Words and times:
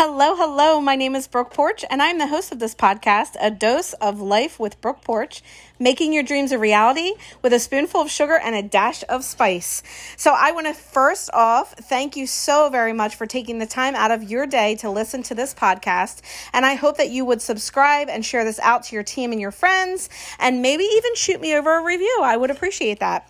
Hello, 0.00 0.36
hello. 0.36 0.80
My 0.80 0.94
name 0.94 1.16
is 1.16 1.26
Brooke 1.26 1.52
Porch, 1.52 1.84
and 1.90 2.00
I'm 2.00 2.18
the 2.18 2.28
host 2.28 2.52
of 2.52 2.60
this 2.60 2.72
podcast, 2.72 3.34
A 3.40 3.50
Dose 3.50 3.94
of 3.94 4.20
Life 4.20 4.60
with 4.60 4.80
Brooke 4.80 5.02
Porch, 5.02 5.42
making 5.80 6.12
your 6.12 6.22
dreams 6.22 6.52
a 6.52 6.58
reality 6.58 7.14
with 7.42 7.52
a 7.52 7.58
spoonful 7.58 8.02
of 8.02 8.08
sugar 8.08 8.38
and 8.38 8.54
a 8.54 8.62
dash 8.62 9.02
of 9.08 9.24
spice. 9.24 9.82
So, 10.16 10.36
I 10.38 10.52
want 10.52 10.68
to 10.68 10.72
first 10.72 11.30
off 11.32 11.72
thank 11.72 12.14
you 12.14 12.28
so 12.28 12.70
very 12.70 12.92
much 12.92 13.16
for 13.16 13.26
taking 13.26 13.58
the 13.58 13.66
time 13.66 13.96
out 13.96 14.12
of 14.12 14.22
your 14.22 14.46
day 14.46 14.76
to 14.76 14.88
listen 14.88 15.24
to 15.24 15.34
this 15.34 15.52
podcast. 15.52 16.20
And 16.52 16.64
I 16.64 16.76
hope 16.76 16.96
that 16.98 17.10
you 17.10 17.24
would 17.24 17.42
subscribe 17.42 18.08
and 18.08 18.24
share 18.24 18.44
this 18.44 18.60
out 18.60 18.84
to 18.84 18.94
your 18.94 19.02
team 19.02 19.32
and 19.32 19.40
your 19.40 19.50
friends, 19.50 20.08
and 20.38 20.62
maybe 20.62 20.84
even 20.84 21.16
shoot 21.16 21.40
me 21.40 21.56
over 21.56 21.76
a 21.76 21.82
review. 21.82 22.20
I 22.22 22.36
would 22.36 22.52
appreciate 22.52 23.00
that. 23.00 23.28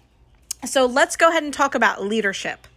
So, 0.67 0.85
let's 0.85 1.17
go 1.17 1.31
ahead 1.31 1.45
and 1.45 1.55
talk 1.55 1.75
about 1.75 2.05
leadership. 2.05 2.68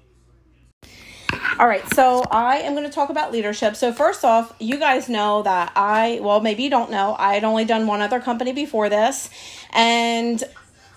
All 1.59 1.67
right, 1.67 1.83
so 1.93 2.23
I 2.31 2.57
am 2.57 2.73
going 2.73 2.85
to 2.85 2.91
talk 2.91 3.09
about 3.09 3.31
leadership. 3.31 3.75
So, 3.75 3.91
first 3.91 4.23
off, 4.23 4.53
you 4.59 4.77
guys 4.77 5.09
know 5.09 5.41
that 5.43 5.71
I, 5.75 6.19
well, 6.21 6.39
maybe 6.39 6.63
you 6.63 6.69
don't 6.69 6.91
know, 6.91 7.15
I 7.17 7.33
had 7.33 7.43
only 7.43 7.65
done 7.65 7.87
one 7.87 8.01
other 8.01 8.19
company 8.19 8.51
before 8.53 8.89
this. 8.89 9.29
And 9.71 10.43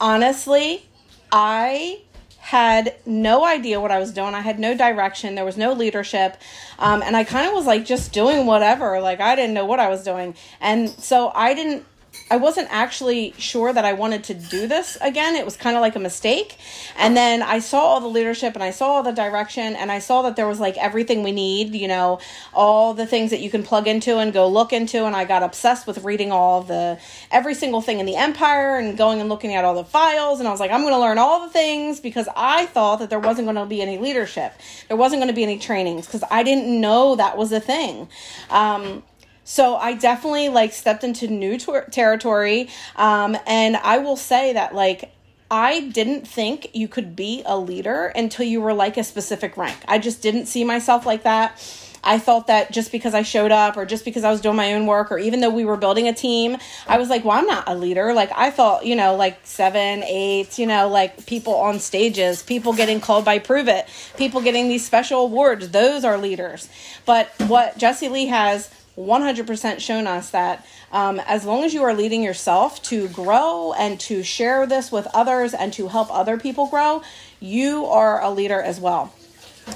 honestly, 0.01 0.85
I 1.33 2.03
had 2.39 2.95
no 3.07 3.45
idea 3.45 3.81
what 3.81 3.91
I 3.91 3.99
was 3.99 4.13
doing. 4.13 4.35
I 4.35 4.41
had 4.41 4.59
no 4.59 4.77
direction. 4.77 5.35
There 5.35 5.47
was 5.47 5.57
no 5.57 5.73
leadership. 5.73 6.37
Um, 6.79 7.03
and 7.03 7.17
I 7.17 7.25
kind 7.25 7.49
of 7.49 7.55
was 7.55 7.65
like 7.67 7.87
just 7.87 8.13
doing 8.13 8.45
whatever. 8.45 9.01
Like, 9.01 9.21
I 9.21 9.35
didn't 9.35 9.55
know 9.55 9.65
what 9.65 9.81
I 9.81 9.89
was 9.89 10.05
doing. 10.05 10.35
And 10.61 10.91
so 10.91 11.33
I 11.35 11.55
didn't 11.55 11.87
I 12.31 12.37
wasn't 12.37 12.69
actually 12.71 13.35
sure 13.39 13.73
that 13.73 13.85
I 13.85 13.93
wanted 13.93 14.25
to 14.25 14.35
do 14.35 14.67
this 14.67 14.97
again. 15.01 15.37
It 15.37 15.45
was 15.45 15.57
kind 15.57 15.77
of 15.77 15.83
like 15.83 15.95
a 15.95 16.01
mistake. 16.01 16.57
And 16.97 17.17
then 17.17 17.43
I 17.43 17.59
saw 17.59 17.81
all 17.81 18.01
the 18.01 18.09
leadership 18.09 18.55
and 18.55 18.63
I 18.63 18.71
saw 18.71 18.95
all 18.95 19.03
the 19.03 19.13
direction 19.13 19.77
and 19.77 19.93
I 19.93 19.99
saw 19.99 20.23
that 20.23 20.35
there 20.35 20.49
was 20.49 20.59
like 20.59 20.77
everything 20.79 21.23
we 21.23 21.33
need, 21.33 21.75
you 21.75 21.87
know, 21.87 22.21
all 22.55 22.95
the 22.95 23.07
things 23.07 23.31
that 23.31 23.41
you 23.41 23.51
can 23.51 23.63
plug 23.63 23.87
into 23.87 24.19
and 24.19 24.33
go 24.33 24.49
look 24.49 24.73
into. 24.73 25.05
And 25.05 25.15
I 25.15 25.25
got 25.27 25.43
obsessed 25.43 25.87
with 25.87 26.03
reading 26.03 26.33
all 26.33 26.63
the, 26.63 26.99
every 27.31 27.55
single 27.55 27.83
thing 27.83 28.01
in 28.01 28.07
the 28.07 28.17
empire 28.17 28.79
and 28.79 28.97
going 28.97 29.21
and 29.21 29.29
looking 29.29 29.55
at 29.55 29.65
all 29.65 29.75
the 29.75 29.85
files. 29.85 30.39
And 30.39 30.49
I 30.49 30.51
was 30.51 30.61
like, 30.61 30.71
I'm 30.71 30.81
going 30.81 30.95
to 30.95 31.01
learn 31.01 31.19
all 31.19 31.47
the 31.47 31.53
things 31.53 32.01
because 32.01 32.29
I 32.35 32.67
thought 32.67 33.01
that 33.01 33.11
there 33.11 33.21
wasn't 33.21 33.47
going 33.47 33.57
to 33.57 33.67
be 33.67 33.83
any 33.83 33.99
leadership. 33.99 34.55
There 34.89 34.97
wasn't 34.97 35.21
going 35.21 35.29
to 35.29 35.35
be 35.35 35.43
any 35.43 35.59
trainings 35.59 36.07
because 36.07 36.25
I 36.31 36.43
didn't 36.43 36.81
know 36.81 37.17
that 37.17 37.37
was 37.37 37.53
a 37.53 37.61
thing. 37.61 38.09
Um, 38.51 39.03
so 39.45 39.77
I 39.77 39.95
definitely 39.95 40.49
like 40.49 40.73
stepped 40.73 41.05
into 41.05 41.29
new 41.29 41.59
ter- 41.59 41.85
territory. 41.85 42.69
Um, 42.97 43.37
and 43.47 43.77
I 43.77 43.99
will 43.99 44.17
say 44.17 44.55
that 44.55 44.75
like 44.75 45.13
I 45.51 45.81
didn't 45.81 46.27
think 46.27 46.71
you 46.73 46.89
could 46.89 47.15
be 47.15 47.43
a 47.47 47.59
leader 47.59 48.07
until 48.07 48.47
you 48.47 48.61
were 48.61 48.75
like 48.75 48.97
a 48.97 49.05
specific 49.05 49.57
rank. 49.57 49.77
I 49.87 49.99
just 49.99 50.23
didn't 50.23 50.47
see 50.47 50.65
myself 50.65 51.07
like 51.07 51.23
that. 51.25 51.61
I 52.07 52.19
thought 52.19 52.49
that 52.49 52.71
just 52.71 52.93
because 52.93 53.15
I 53.15 53.23
showed 53.23 53.51
up 53.51 53.77
or 53.77 53.87
just 53.87 54.05
because 54.05 54.25
I 54.25 54.31
was 54.31 54.41
doing 54.41 54.57
my 54.57 54.75
own 54.75 54.87
work 54.87 55.11
or 55.11 55.19
even 55.19 55.41
though 55.41 55.51
we 55.51 55.65
were 55.65 55.77
building 55.77 56.07
a 56.07 56.13
team, 56.13 56.59
I 56.87 56.99
was 56.99 57.09
like, 57.09 57.25
well, 57.25 57.39
I'm 57.39 57.47
not 57.47 57.65
a 57.67 57.75
leader. 57.75 58.13
Like, 58.13 58.31
I 58.35 58.51
thought, 58.51 58.85
you 58.85 58.95
know, 58.95 59.17
like 59.17 59.39
seven, 59.45 60.03
eight, 60.03 60.59
you 60.59 60.67
know, 60.67 60.89
like 60.89 61.25
people 61.27 61.55
on 61.55 61.81
stages, 61.81 62.43
people 62.43 62.75
getting 62.75 63.01
called 63.01 63.25
by 63.25 63.39
Pruvit, 63.39 63.87
people 64.19 64.43
getting 64.43 64.69
these 64.69 64.85
special 64.85 65.21
awards, 65.21 65.71
those 65.71 66.05
are 66.05 66.19
leaders. 66.19 66.69
But 67.07 67.31
what 67.47 67.79
Jessie 67.79 68.11
Lee 68.11 68.27
has 68.27 68.71
100% 68.97 69.81
shown 69.81 70.07
us 70.07 70.31
that 70.31 70.67
um, 70.93 71.21
as 71.27 71.45
long 71.45 71.65
as 71.65 71.75
you 71.75 71.83
are 71.83 71.95
leading 71.95 72.23
yourself 72.23 72.83
to 72.85 73.09
grow 73.09 73.73
and 73.73 73.99
to 74.01 74.23
share 74.23 74.67
this 74.67 74.93
with 74.93 75.09
others 75.13 75.53
and 75.53 75.73
to 75.73 75.89
help 75.89 76.13
other 76.13 76.39
people 76.39 76.69
grow, 76.69 77.03
you 77.41 77.85
are 77.87 78.23
a 78.23 78.31
leader 78.31 78.61
as 78.61 78.79
well. 78.79 79.13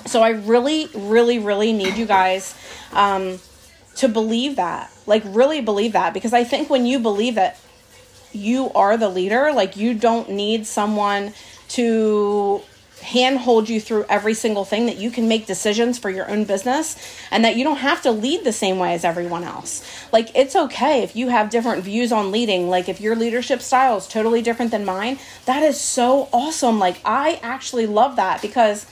So 0.07 0.23
I 0.23 0.31
really, 0.31 0.89
really, 0.95 1.39
really 1.39 1.73
need 1.73 1.97
you 1.97 2.07
guys 2.07 2.55
um, 2.93 3.41
to 3.97 4.09
believe 4.09 4.57
that. 4.57 4.93
Like, 5.07 5.23
really 5.27 5.61
believe 5.61 5.93
that. 5.93 6.15
Because 6.15 6.33
I 6.33 6.45
think 6.45 6.71
when 6.71 6.87
you 6.87 6.99
believe 6.99 7.35
that 7.35 7.59
you 8.33 8.71
are 8.75 8.97
the 8.97 9.09
leader, 9.09 9.53
like, 9.53 9.77
you 9.77 9.95
don't 9.95 10.31
need 10.31 10.67
someone 10.67 11.33
to 11.71 12.63
handhold 13.09 13.69
you 13.69 13.81
through 13.81 14.05
every 14.09 14.35
single 14.35 14.65
thing 14.65 14.87
that 14.87 14.97
you 14.97 15.11
can 15.11 15.29
make 15.29 15.47
decisions 15.47 15.99
for 15.99 16.11
your 16.11 16.31
own 16.31 16.45
business 16.45 16.97
and 17.31 17.45
that 17.45 17.57
you 17.57 17.65
don't 17.65 17.79
have 17.79 18.03
to 18.03 18.11
lead 18.11 18.45
the 18.45 18.53
same 18.53 18.79
way 18.79 18.93
as 18.93 19.05
everyone 19.05 19.45
else. 19.45 19.83
Like 20.13 20.31
it's 20.35 20.55
okay 20.55 21.03
if 21.03 21.17
you 21.17 21.29
have 21.29 21.51
different 21.51 21.83
views 21.83 22.13
on 22.13 22.31
leading, 22.31 22.69
like 22.69 22.89
if 22.89 23.01
your 23.01 23.17
leadership 23.17 23.63
style 23.63 23.97
is 23.97 24.07
totally 24.07 24.43
different 24.43 24.71
than 24.71 24.85
mine, 24.85 25.19
that 25.47 25.63
is 25.63 25.81
so 25.81 26.29
awesome. 26.33 26.79
Like 26.79 27.01
I 27.05 27.41
actually 27.43 27.87
love 27.87 28.17
that 28.17 28.43
because 28.43 28.87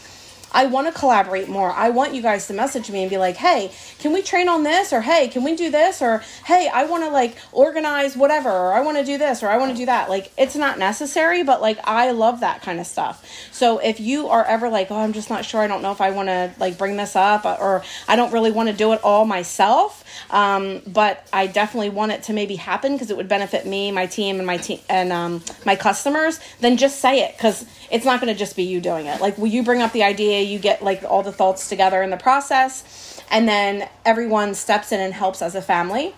I 0.53 0.67
want 0.67 0.87
to 0.87 0.99
collaborate 0.99 1.49
more. 1.49 1.71
I 1.71 1.91
want 1.91 2.15
you 2.15 2.23
guys 2.23 2.47
to 2.47 2.55
message 2.55 2.91
me 2.91 3.03
and 3.03 3.11
be 3.11 3.19
like, 3.19 3.37
hey, 3.37 3.71
can 3.99 4.13
we 4.13 4.23
train 4.23 4.49
on 4.49 4.63
this? 4.63 4.93
Or 4.93 5.01
hey, 5.01 5.29
can 5.29 5.45
we 5.45 5.55
do 5.55 5.71
this? 5.71 6.01
Or 6.01 6.23
hey, 6.45 6.71
I 6.73 6.85
want 6.87 7.05
to 7.05 7.11
like 7.11 7.37
organize 7.53 8.17
whatever, 8.17 8.51
or 8.51 8.73
I 8.73 8.81
want 8.81 8.99
to 8.99 9.05
do 9.05 9.19
this, 9.19 9.43
or 9.43 9.49
I 9.49 9.59
want 9.59 9.73
to 9.73 9.77
do 9.77 9.87
that. 9.87 10.09
Like, 10.09 10.33
it's 10.39 10.57
not 10.57 10.79
necessary, 10.79 11.43
but 11.43 11.61
like, 11.61 11.79
I 11.85 12.11
love 12.13 12.41
that 12.41 12.63
kind 12.63 12.81
of 12.81 12.87
stuff. 12.87 13.27
So 13.53 13.79
if 13.79 14.01
you 14.01 14.29
are 14.29 14.45
ever 14.45 14.69
like, 14.69 14.91
oh, 14.91 14.97
I'm 14.97 15.13
just 15.13 15.31
not 15.31 15.45
sure, 15.45 15.61
I 15.61 15.67
don't 15.67 15.83
know 15.83 15.93
if 15.93 16.01
I 16.01 16.11
want 16.11 16.29
to 16.29 16.53
like 16.59 16.79
bring 16.79 16.97
this 16.97 17.17
up, 17.17 17.45
or 17.45 17.83
I 18.09 18.17
don't 18.17 18.33
really 18.33 18.51
want 18.51 18.69
to 18.69 18.75
do 18.75 18.93
it 18.93 19.01
all 19.03 19.25
myself, 19.25 20.05
um, 20.31 20.83
but 20.87 21.27
I 21.33 21.47
definitely 21.47 21.91
want 21.91 22.13
it 22.13 22.23
to 22.25 22.33
maybe 22.33 22.57
happen 22.57 22.93
because 22.93 23.11
it 23.11 23.17
would 23.17 23.29
benefit 23.29 23.67
me, 23.67 23.93
my 23.93 24.07
team, 24.07 24.37
and 24.37 24.47
my 24.47 24.57
team 24.57 24.81
and 24.89 25.13
um, 25.13 25.43
my 25.65 25.77
customers. 25.77 26.41
Then 26.61 26.77
just 26.77 27.01
say 27.01 27.21
it 27.21 27.37
because 27.37 27.67
it's 27.91 28.05
not 28.05 28.21
going 28.21 28.33
to 28.33 28.39
just 28.39 28.57
be 28.57 28.63
you 28.63 28.81
doing 28.81 29.07
it. 29.07 29.21
Like, 29.21 29.39
will 29.39 29.49
you 29.49 29.63
bring 29.63 29.83
up 29.83 29.93
the 29.93 30.03
idea? 30.03 30.36
You 30.43 30.59
get 30.59 30.83
like 30.83 31.03
all 31.05 31.23
the 31.23 31.33
thoughts 31.33 31.69
together 31.69 32.03
in 32.03 32.11
the 32.11 32.17
process, 32.17 33.23
and 33.31 33.49
then 33.49 33.89
everyone 34.05 34.55
steps 34.55 34.93
in 34.93 35.01
and 35.01 35.13
helps 35.15 35.43
as 35.43 35.55
a 35.55 35.63
family. 35.63 36.15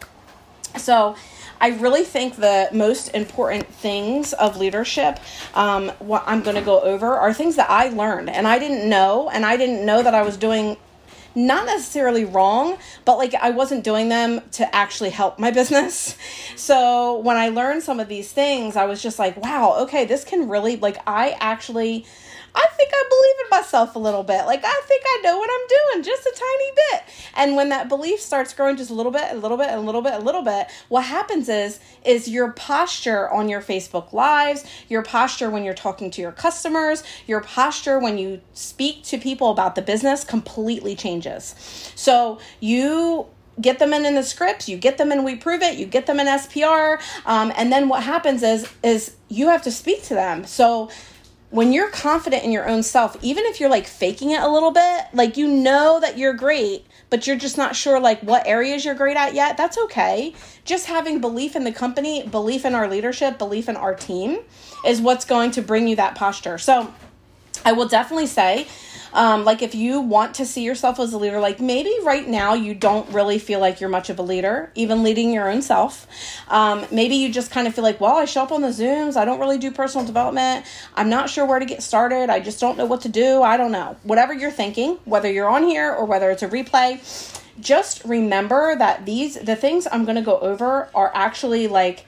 So. 0.76 1.16
I 1.60 1.70
really 1.70 2.04
think 2.04 2.36
the 2.36 2.68
most 2.72 3.08
important 3.16 3.66
things 3.66 4.32
of 4.32 4.56
leadership, 4.56 5.18
um, 5.54 5.88
what 5.98 6.22
I'm 6.24 6.40
going 6.42 6.54
to 6.54 6.62
go 6.62 6.80
over, 6.80 7.16
are 7.16 7.34
things 7.34 7.56
that 7.56 7.68
I 7.68 7.88
learned 7.88 8.30
and 8.30 8.46
I 8.46 8.60
didn't 8.60 8.88
know, 8.88 9.28
and 9.28 9.44
I 9.44 9.56
didn't 9.56 9.84
know 9.84 10.00
that 10.00 10.14
I 10.14 10.22
was 10.22 10.36
doing 10.36 10.76
not 11.34 11.66
necessarily 11.66 12.24
wrong, 12.24 12.78
but 13.04 13.16
like 13.16 13.34
I 13.34 13.50
wasn't 13.50 13.84
doing 13.84 14.08
them 14.08 14.40
to 14.52 14.74
actually 14.74 15.10
help 15.10 15.38
my 15.38 15.50
business. 15.58 16.16
So 16.56 17.18
when 17.18 17.36
I 17.36 17.48
learned 17.48 17.82
some 17.82 18.00
of 18.00 18.08
these 18.08 18.30
things, 18.32 18.76
I 18.76 18.84
was 18.84 19.02
just 19.02 19.18
like, 19.18 19.36
wow, 19.36 19.76
okay, 19.80 20.04
this 20.04 20.24
can 20.24 20.48
really, 20.48 20.76
like, 20.76 20.98
I 21.06 21.36
actually 21.40 22.06
I 22.54 22.66
think 22.76 22.90
I 22.92 23.04
believe 23.08 23.44
in 23.44 23.58
myself 23.58 23.96
a 23.96 23.98
little 23.98 24.22
bit. 24.22 24.46
Like, 24.46 24.64
I 24.64 24.82
think 24.86 25.02
I 25.06 25.20
know 25.22 25.38
what 25.38 25.50
I'm 25.52 25.66
doing 25.68 26.04
just 26.04 26.26
a 26.26 26.32
tiny 26.34 26.70
bit. 26.74 27.14
And 27.36 27.56
when 27.56 27.68
that 27.68 27.88
belief 27.88 28.20
starts 28.20 28.54
growing 28.54 28.76
just 28.76 28.90
a 28.90 28.94
little 28.94 29.12
bit, 29.12 29.30
a 29.30 29.36
little 29.36 29.56
bit, 29.56 29.70
a 29.70 29.80
little 29.80 30.02
bit, 30.02 30.14
a 30.14 30.18
little 30.18 30.42
bit, 30.42 30.68
what 30.88 31.04
happens 31.04 31.48
is, 31.48 31.80
is 32.04 32.28
your 32.28 32.52
posture 32.52 33.30
on 33.30 33.48
your 33.48 33.60
Facebook 33.60 34.12
lives, 34.12 34.64
your 34.88 35.02
posture 35.02 35.50
when 35.50 35.64
you're 35.64 35.74
talking 35.74 36.10
to 36.10 36.20
your 36.20 36.32
customers, 36.32 37.02
your 37.26 37.40
posture 37.40 37.98
when 37.98 38.18
you 38.18 38.40
speak 38.54 39.02
to 39.04 39.18
people 39.18 39.50
about 39.50 39.74
the 39.74 39.82
business 39.82 40.24
completely 40.24 40.96
changes. 40.96 41.54
So 41.94 42.38
you 42.60 43.26
get 43.60 43.78
them 43.78 43.92
in 43.92 44.04
in 44.04 44.14
the 44.14 44.22
scripts 44.22 44.68
you 44.68 44.76
get 44.76 44.98
them 44.98 45.10
in 45.10 45.24
we 45.24 45.34
prove 45.34 45.62
it 45.62 45.76
you 45.76 45.84
get 45.84 46.06
them 46.06 46.20
in 46.20 46.26
spr 46.26 47.00
um, 47.26 47.52
and 47.56 47.72
then 47.72 47.88
what 47.88 48.02
happens 48.02 48.42
is 48.42 48.70
is 48.84 49.16
you 49.28 49.48
have 49.48 49.62
to 49.62 49.70
speak 49.70 50.02
to 50.02 50.14
them 50.14 50.44
so 50.44 50.88
when 51.50 51.72
you're 51.72 51.88
confident 51.90 52.44
in 52.44 52.52
your 52.52 52.68
own 52.68 52.82
self, 52.82 53.16
even 53.22 53.44
if 53.46 53.58
you're 53.58 53.70
like 53.70 53.86
faking 53.86 54.30
it 54.30 54.42
a 54.42 54.48
little 54.48 54.70
bit, 54.70 55.06
like 55.14 55.36
you 55.36 55.48
know 55.48 55.98
that 56.00 56.18
you're 56.18 56.34
great, 56.34 56.86
but 57.08 57.26
you're 57.26 57.36
just 57.36 57.56
not 57.56 57.74
sure 57.74 57.98
like 57.98 58.20
what 58.20 58.46
areas 58.46 58.84
you're 58.84 58.94
great 58.94 59.16
at 59.16 59.34
yet, 59.34 59.56
that's 59.56 59.78
okay. 59.78 60.34
Just 60.64 60.86
having 60.86 61.20
belief 61.20 61.56
in 61.56 61.64
the 61.64 61.72
company, 61.72 62.26
belief 62.26 62.64
in 62.64 62.74
our 62.74 62.88
leadership, 62.88 63.38
belief 63.38 63.68
in 63.68 63.76
our 63.76 63.94
team 63.94 64.40
is 64.84 65.00
what's 65.00 65.24
going 65.24 65.50
to 65.52 65.62
bring 65.62 65.88
you 65.88 65.96
that 65.96 66.14
posture. 66.14 66.58
So 66.58 66.92
I 67.64 67.72
will 67.72 67.88
definitely 67.88 68.26
say 68.26 68.68
um, 69.12 69.44
like 69.44 69.62
if 69.62 69.74
you 69.74 70.00
want 70.00 70.34
to 70.36 70.46
see 70.46 70.62
yourself 70.62 70.98
as 70.98 71.12
a 71.12 71.18
leader, 71.18 71.40
like 71.40 71.60
maybe 71.60 71.94
right 72.02 72.26
now 72.26 72.54
you 72.54 72.74
don't 72.74 73.08
really 73.10 73.38
feel 73.38 73.60
like 73.60 73.80
you're 73.80 73.90
much 73.90 74.10
of 74.10 74.18
a 74.18 74.22
leader, 74.22 74.70
even 74.74 75.02
leading 75.02 75.32
your 75.32 75.48
own 75.50 75.62
self. 75.62 76.06
Um, 76.48 76.86
maybe 76.90 77.16
you 77.16 77.32
just 77.32 77.50
kind 77.50 77.66
of 77.66 77.74
feel 77.74 77.84
like, 77.84 78.00
well, 78.00 78.16
I 78.16 78.24
show 78.24 78.42
up 78.42 78.52
on 78.52 78.62
the 78.62 78.68
Zooms. 78.68 79.16
I 79.16 79.24
don't 79.24 79.40
really 79.40 79.58
do 79.58 79.70
personal 79.70 80.06
development. 80.06 80.66
I'm 80.94 81.08
not 81.08 81.30
sure 81.30 81.46
where 81.46 81.58
to 81.58 81.66
get 81.66 81.82
started. 81.82 82.30
I 82.30 82.40
just 82.40 82.60
don't 82.60 82.76
know 82.76 82.86
what 82.86 83.02
to 83.02 83.08
do. 83.08 83.42
I 83.42 83.56
don't 83.56 83.72
know. 83.72 83.96
Whatever 84.02 84.32
you're 84.32 84.50
thinking, 84.50 84.98
whether 85.04 85.30
you're 85.30 85.48
on 85.48 85.64
here 85.64 85.92
or 85.92 86.04
whether 86.04 86.30
it's 86.30 86.42
a 86.42 86.48
replay, 86.48 87.00
just 87.60 88.04
remember 88.04 88.76
that 88.76 89.04
these, 89.06 89.34
the 89.34 89.56
things 89.56 89.86
I'm 89.90 90.04
going 90.04 90.16
to 90.16 90.22
go 90.22 90.38
over 90.38 90.88
are 90.94 91.10
actually 91.14 91.66
like, 91.68 92.04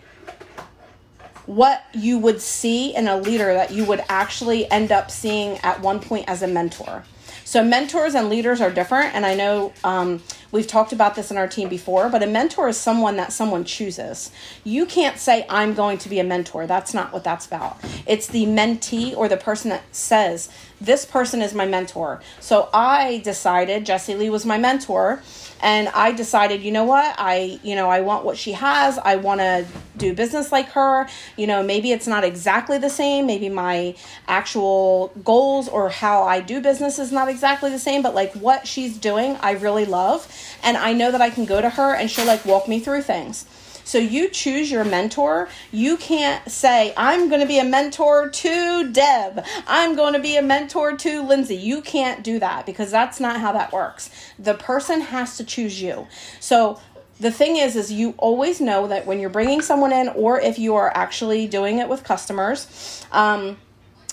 what 1.51 1.83
you 1.93 2.17
would 2.17 2.41
see 2.41 2.95
in 2.95 3.09
a 3.09 3.17
leader 3.17 3.53
that 3.55 3.73
you 3.73 3.85
would 3.85 4.01
actually 4.09 4.71
end 4.71 4.93
up 4.93 5.11
seeing 5.11 5.59
at 5.59 5.81
one 5.81 5.99
point 5.99 6.25
as 6.29 6.43
a 6.43 6.47
mentor. 6.47 7.03
So, 7.45 7.65
mentors 7.65 8.15
and 8.15 8.29
leaders 8.29 8.61
are 8.61 8.71
different. 8.71 9.17
And 9.17 9.27
I 9.27 9.35
know 9.35 9.73
um, 9.83 10.23
We've 10.53 10.67
talked 10.67 10.93
about 10.93 11.15
this 11.15 11.31
in 11.31 11.37
our 11.37 11.47
team 11.47 11.69
before, 11.69 12.09
but 12.09 12.23
a 12.23 12.27
mentor 12.27 12.69
is 12.69 12.77
someone 12.77 13.17
that 13.17 13.33
someone 13.33 13.65
chooses. 13.65 14.31
You 14.65 14.85
can't 14.85 15.19
say, 15.19 15.47
I'm 15.49 15.75
going 15.75 15.99
to 15.99 16.09
be 16.09 16.19
a 16.19 16.25
mentor. 16.25 16.67
That's 16.67 16.93
not 16.93 17.13
what 17.13 17.23
that's 17.23 17.47
about. 17.47 17.79
It's 18.07 18.27
the 18.27 18.47
mentee 18.47 19.17
or 19.17 19.29
the 19.29 19.37
person 19.37 19.71
that 19.71 19.83
says, 19.95 20.51
This 20.81 21.05
person 21.05 21.41
is 21.41 21.55
my 21.55 21.67
mentor. 21.67 22.21
So 22.41 22.69
I 22.75 23.19
decided 23.19 23.87
Jessie 23.87 24.15
Lee 24.15 24.31
was 24.31 24.45
my 24.45 24.59
mentor 24.59 25.23
and 25.63 25.89
I 25.89 26.13
decided, 26.13 26.63
you 26.63 26.73
know 26.73 26.85
what? 26.85 27.15
I, 27.19 27.61
you 27.63 27.75
know, 27.75 27.91
I 27.91 28.01
want 28.01 28.25
what 28.25 28.39
she 28.39 28.53
has. 28.53 28.99
I 28.99 29.17
want 29.17 29.41
to 29.41 29.67
do 29.97 30.15
business 30.15 30.51
like 30.51 30.71
her. 30.71 31.07
You 31.37 31.47
know, 31.47 31.63
maybe 31.63 31.93
it's 31.93 32.07
not 32.07 32.25
exactly 32.25 32.79
the 32.79 32.89
same. 32.89 33.27
Maybe 33.27 33.49
my 33.49 33.95
actual 34.27 35.13
goals 35.23 35.69
or 35.69 35.91
how 35.91 36.23
I 36.23 36.41
do 36.41 36.61
business 36.61 36.99
is 36.99 37.13
not 37.13 37.29
exactly 37.29 37.71
the 37.71 37.79
same, 37.79 38.01
but 38.03 38.15
like 38.15 38.33
what 38.35 38.67
she's 38.67 38.97
doing, 38.97 39.37
I 39.43 39.53
really 39.53 39.85
love. 39.85 40.27
And 40.63 40.77
I 40.77 40.93
know 40.93 41.11
that 41.11 41.21
I 41.21 41.31
can 41.31 41.45
go 41.45 41.61
to 41.61 41.71
her 41.71 41.95
and 41.95 42.11
she'll 42.11 42.27
like 42.27 42.45
walk 42.45 42.69
me 42.69 42.81
through 42.81 43.03
things. 43.03 43.47
So 43.85 43.99
you 43.99 44.29
choose 44.29 44.71
your 44.71 44.85
mentor. 44.85 45.49
You 45.73 45.97
can't 45.97 46.49
say, 46.49 46.95
I'm 46.97 47.29
going 47.29 47.41
to 47.41 47.47
be 47.47 47.59
a 47.59 47.65
mentor 47.65 48.29
to 48.29 48.93
Deb. 48.93 49.45
I'm 49.67 49.97
going 49.97 50.13
to 50.13 50.21
be 50.21 50.37
a 50.37 50.43
mentor 50.43 50.97
to 50.97 51.23
Lindsay. 51.23 51.57
You 51.57 51.83
can't 51.83 52.23
do 52.23 52.39
that 52.39 52.67
because 52.67 52.93
that's 52.93 53.19
not 53.19 53.41
how 53.41 53.51
that 53.53 53.73
works. 53.73 54.11
The 54.39 54.55
person 54.55 55.01
has 55.01 55.37
to 55.39 55.45
choose 55.45 55.83
you. 55.83 56.07
So 56.39 56.79
the 57.19 57.31
thing 57.31 57.57
is 57.57 57.77
is 57.77 57.93
you 57.93 58.15
always 58.17 58.61
know 58.61 58.87
that 58.87 59.07
when 59.07 59.21
you're 59.21 59.29
bringing 59.31 59.61
someone 59.61 59.93
in 59.93 60.09
or 60.09 60.41
if 60.41 60.59
you 60.59 60.75
are 60.75 60.91
actually 60.95 61.47
doing 61.47 61.79
it 61.79 61.89
with 61.89 62.03
customers 62.03 63.05
um, 63.13 63.59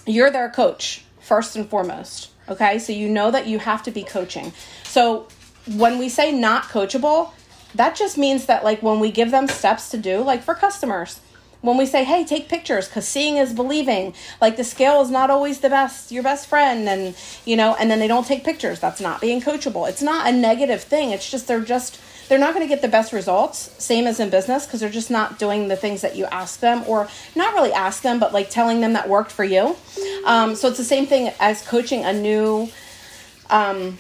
you're 0.06 0.30
their 0.30 0.50
coach 0.50 1.03
first 1.19 1.56
and 1.56 1.69
foremost 1.69 2.31
okay 2.50 2.77
so 2.77 2.91
you 2.91 3.07
know 3.07 3.31
that 3.31 3.47
you 3.47 3.59
have 3.59 3.81
to 3.81 3.91
be 3.91 4.03
coaching 4.03 4.51
so 4.83 5.27
when 5.75 5.98
we 5.98 6.10
say 6.10 6.31
not 6.31 6.64
coachable 6.64 7.31
that 7.75 7.96
just 7.96 8.18
means 8.18 8.46
that 8.46 8.64
like 8.64 8.81
when 8.81 9.00
we 9.00 9.12
give 9.12 9.31
them 9.31 9.48
steps 9.48 9.90
to 9.90 9.98
do 9.98 10.22
like 10.22 10.42
for 10.42 10.56
customers 10.56 11.19
when 11.62 11.78
we 11.78 11.86
say 11.86 12.04
hey 12.04 12.24
take 12.24 12.48
pictures 12.48 12.88
because 12.88 13.08
seeing 13.08 13.38
is 13.38 13.54
believing 13.54 14.14
like 14.42 14.58
the 14.58 14.64
scale 14.64 15.02
is 15.02 15.10
not 15.10 15.30
always 15.30 15.60
the 15.60 15.69
best 15.69 16.12
your 16.12 16.24
best 16.24 16.48
friend 16.48 16.88
and 16.88 17.16
you 17.46 17.56
know 17.56 17.75
and 17.80 17.90
then 17.90 18.00
they 18.00 18.08
don't 18.08 18.25
take 18.25 18.44
pictures. 18.44 18.80
That's 18.80 19.02
not 19.02 19.22
being 19.22 19.42
coachable. 19.42 19.90
It's 19.90 20.02
not 20.02 20.28
a 20.28 20.31
negative 20.31 20.84
thing. 20.84 21.12
It's 21.12 21.30
just 21.30 21.48
they're 21.48 21.62
just 21.62 22.00
they're 22.30 22.38
not 22.38 22.54
going 22.54 22.66
to 22.66 22.69
get 22.69 22.81
the 22.81 22.90
best 22.90 23.14
results 23.14 23.72
same 23.84 24.06
as 24.06 24.19
in 24.19 24.30
business 24.30 24.66
because 24.66 24.81
they're 24.81 24.90
just 24.90 25.10
not 25.10 25.40
doing 25.40 25.68
the 25.69 25.75
things 25.75 26.02
that 26.02 26.16
you 26.16 26.25
ask 26.25 26.60
them 26.60 26.84
or 26.88 27.08
not 27.36 27.54
really 27.54 27.72
ask 27.72 28.04
them 28.04 28.19
but 28.19 28.34
like 28.34 28.50
telling 28.50 28.81
them 28.81 28.94
that 28.94 29.10
worked 29.10 29.31
for 29.31 29.44
you. 29.44 29.75
Um, 30.25 30.56
so 30.56 30.68
it's 30.68 30.78
the 30.78 30.84
same 30.84 31.06
thing 31.06 31.34
as 31.40 31.66
coaching 31.66 32.04
a 32.06 32.14
new 32.14 32.69
um, 33.50 33.98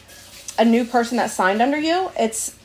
a 0.59 0.65
new 0.65 0.83
person 0.83 1.17
that 1.17 1.29
signed 1.29 1.61
under 1.61 1.77
you 1.77 2.09
it's 2.17 2.57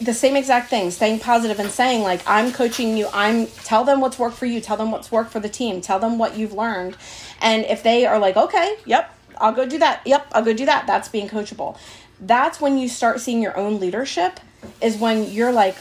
the 0.00 0.14
same 0.14 0.36
exact 0.36 0.70
thing 0.70 0.90
staying 0.90 1.20
positive 1.20 1.60
and 1.60 1.70
saying 1.70 2.02
like 2.02 2.20
i'm 2.26 2.52
coaching 2.52 2.96
you. 2.96 3.08
I'm 3.12 3.46
tell 3.46 3.84
them 3.84 4.00
what's 4.00 4.18
worked 4.18 4.36
for 4.36 4.46
you. 4.46 4.60
Tell 4.60 4.76
them 4.76 4.90
what's 4.90 5.12
worked 5.12 5.30
for 5.30 5.40
the 5.40 5.48
team. 5.48 5.80
Tell 5.80 5.98
them 5.98 6.18
what 6.18 6.36
you've 6.36 6.52
learned. 6.52 6.96
And 7.40 7.64
if 7.66 7.82
they 7.82 8.06
are 8.06 8.18
like 8.18 8.36
okay 8.36 8.76
yep 8.84 9.14
i'll 9.38 9.52
go 9.52 9.66
do 9.66 9.78
that. 9.78 10.02
Yep 10.04 10.26
i'll 10.32 10.44
go 10.44 10.52
do 10.52 10.66
that 10.66 10.86
that's 10.86 11.08
being 11.08 11.28
coachable. 11.28 11.78
That's 12.20 12.60
when 12.60 12.78
you 12.78 12.88
start 12.88 13.20
seeing 13.20 13.40
your 13.40 13.56
own 13.56 13.80
leadership 13.80 14.40
is 14.80 14.96
when 14.96 15.30
you're 15.30 15.52
like 15.52 15.76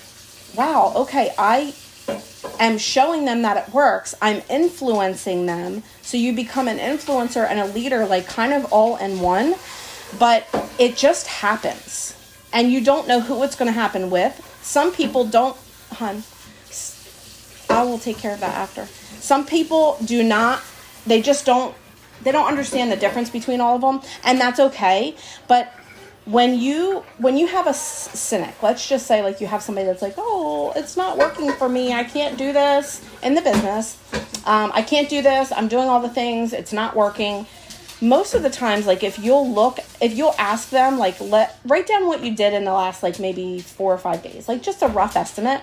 wow 0.56 0.92
okay 0.95 1.33
i 1.38 1.74
am 2.60 2.77
showing 2.77 3.25
them 3.25 3.42
that 3.42 3.57
it 3.68 3.74
works. 3.74 4.13
I'm 4.21 4.42
influencing 4.50 5.45
them. 5.48 5.83
So 6.01 6.18
you 6.18 6.33
become 6.33 6.68
an 6.68 6.77
influencer 6.77 7.48
and 7.48 7.60
a 7.60 7.65
leader 7.68 8.06
like 8.06 8.27
kind 8.27 8.54
of 8.54 8.71
all 8.71 8.98
in 8.98 9.21
one 9.21 9.56
but 10.19 10.48
it 10.80 10.95
just 10.95 11.27
happens 11.27 12.15
and 12.54 12.71
you 12.71 12.81
don't 12.81 13.07
know 13.07 13.19
who 13.19 13.44
it's 13.44 13.56
going 13.56 13.68
to 13.68 13.74
happen 13.74 14.10
with. 14.10 14.39
Some 14.62 14.94
people 14.94 15.25
don't, 15.25 15.57
hun. 15.92 16.24
I 17.69 17.83
will 17.83 17.98
take 17.98 18.18
care 18.18 18.33
of 18.33 18.39
that 18.39 18.56
after. 18.56 18.86
Some 19.19 19.45
people 19.45 19.98
do 20.06 20.24
not, 20.24 20.62
they 21.07 21.21
just 21.21 21.45
don't, 21.45 21.75
they 22.21 22.31
don't 22.31 22.48
understand 22.48 22.92
the 22.92 22.95
difference 22.95 23.30
between 23.30 23.60
all 23.60 23.75
of 23.75 23.81
them, 23.81 24.01
and 24.24 24.39
that's 24.39 24.60
okay. 24.60 25.15
But 25.48 25.74
when 26.25 26.57
you 26.57 27.04
when 27.18 27.36
you 27.36 27.48
have 27.48 27.68
a 27.68 27.74
cynic 27.74 28.56
let's 28.63 28.88
just 28.88 29.06
say 29.06 29.21
like 29.21 29.42
you 29.42 29.48
have 29.48 29.62
somebody 29.62 29.86
that's 29.86 30.01
like 30.01 30.13
oh 30.18 30.71
it's 30.74 30.95
not 30.95 31.18
working 31.18 31.51
for 31.51 31.68
me 31.68 31.92
i 31.92 32.01
can't 32.01 32.38
do 32.38 32.54
this 32.54 33.06
in 33.24 33.33
the 33.33 33.42
business 33.42 33.98
um, 34.45 34.71
i 34.74 34.81
can't 34.81 35.10
do 35.10 35.21
this 35.21 35.51
i'm 35.51 35.68
doing 35.68 35.89
all 35.89 36.00
the 36.00 36.07
things 36.10 36.54
it's 36.54 36.71
not 36.71 36.95
working 36.95 37.45
most 38.03 38.33
of 38.33 38.44
the 38.44 38.50
times 38.50 38.85
like 38.85 39.01
if 39.01 39.17
you'll 39.17 39.50
look 39.50 39.79
if 40.01 40.13
you'll 40.13 40.35
ask 40.38 40.69
them 40.69 41.00
like 41.00 41.19
let 41.21 41.57
write 41.65 41.88
down 41.88 42.05
what 42.05 42.21
you 42.21 42.35
did 42.35 42.53
in 42.53 42.65
the 42.65 42.73
last 42.73 43.01
like 43.01 43.17
maybe 43.17 43.59
four 43.59 43.94
or 43.94 43.97
five 43.97 44.21
days 44.21 44.47
like 44.50 44.61
just 44.61 44.81
a 44.81 44.88
rough 44.88 45.15
estimate. 45.15 45.61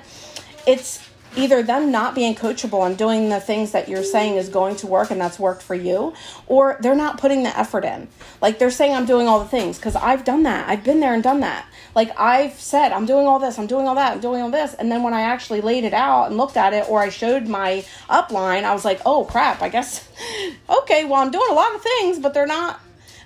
It's 0.67 1.10
either 1.37 1.63
them 1.63 1.91
not 1.91 2.15
being 2.15 2.35
coachable 2.35 2.87
and 2.87 2.97
doing 2.97 3.29
the 3.29 3.41
things 3.41 3.73
that 3.73 3.89
you're 3.89 4.03
saying 4.03 4.37
is 4.37 4.49
going 4.49 4.77
to 4.77 4.87
work 4.87 5.11
and 5.11 5.21
that's 5.21 5.39
worked 5.39 5.63
for 5.63 5.75
you, 5.75 6.15
or 6.47 6.79
they're 6.81 6.95
not 6.95 7.19
putting 7.19 7.43
the 7.43 7.59
effort 7.59 7.85
in. 7.85 8.09
Like 8.41 8.59
they're 8.59 8.71
saying, 8.71 8.95
I'm 8.95 9.07
doing 9.07 9.29
all 9.29 9.39
the 9.39 9.49
things 9.49 9.77
because 9.77 9.97
I've 9.97 10.25
done 10.25 10.43
that. 10.45 10.69
I've 10.69 10.85
been 10.85 11.01
there 11.01 11.15
and 11.15 11.23
done 11.23 11.41
that. 11.41 11.67
Like 11.95 12.19
I've 12.19 12.55
said, 12.55 12.93
I'm 12.93 13.07
doing 13.07 13.27
all 13.27 13.39
this, 13.39 13.59
I'm 13.59 13.67
doing 13.67 13.87
all 13.87 13.95
that, 13.97 14.13
I'm 14.13 14.21
doing 14.21 14.43
all 14.43 14.51
this. 14.51 14.75
And 14.75 14.91
then 14.91 15.03
when 15.03 15.15
I 15.15 15.23
actually 15.23 15.61
laid 15.61 15.85
it 15.85 15.95
out 15.95 16.27
and 16.27 16.37
looked 16.37 16.57
at 16.57 16.73
it, 16.73 16.89
or 16.89 17.01
I 17.01 17.09
showed 17.09 17.47
my 17.47 17.85
upline, 18.09 18.65
I 18.65 18.73
was 18.73 18.85
like, 18.85 19.01
oh 19.07 19.25
crap, 19.25 19.63
I 19.63 19.69
guess, 19.69 20.09
okay, 20.69 21.05
well, 21.05 21.21
I'm 21.21 21.31
doing 21.31 21.49
a 21.51 21.55
lot 21.55 21.75
of 21.75 21.83
things, 21.83 22.19
but 22.19 22.35
they're 22.35 22.47
not 22.47 22.81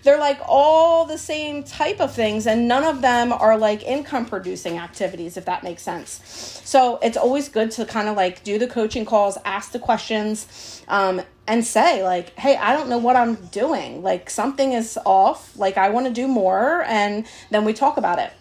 they're 0.05 0.19
like 0.19 0.39
all 0.47 1.07
the 1.07 1.19
same 1.19 1.65
type 1.65 1.99
of 1.99 2.15
things 2.15 2.47
and 2.47 2.69
none 2.69 2.85
of 2.85 3.01
them 3.01 3.33
are 3.33 3.57
like 3.57 3.83
income 3.83 4.27
producing 4.27 4.79
activities 4.79 5.37
if 5.37 5.47
that 5.47 5.65
makes 5.65 5.83
sense. 5.83 6.21
So 6.65 6.99
it's 7.03 7.17
always 7.17 7.49
good 7.49 7.71
to 7.73 7.87
kind 7.87 8.09
of 8.09 8.17
like 8.17 8.45
do 8.45 8.59
the 8.59 8.67
coaching 8.67 9.05
calls 9.05 9.39
ask 9.45 9.73
the 9.73 9.79
questions 9.79 10.83
um, 10.89 11.23
and 11.47 11.65
say 11.65 12.03
like 12.03 12.39
hey 12.39 12.57
i 12.57 12.73
don't 12.73 12.89
know 12.89 12.99
what 12.99 13.17
i'm 13.17 13.35
doing. 13.47 14.03
Like 14.03 14.31
something 14.31 14.73
is 14.73 14.99
off. 15.05 15.57
Like 15.59 15.79
i 15.79 15.89
want 15.89 16.07
to 16.07 16.13
do 16.13 16.29
more 16.29 16.83
and 16.83 17.27
then 17.51 17.65
we 17.65 17.73
talk 17.73 17.97
about 17.97 18.19
it. 18.19 18.33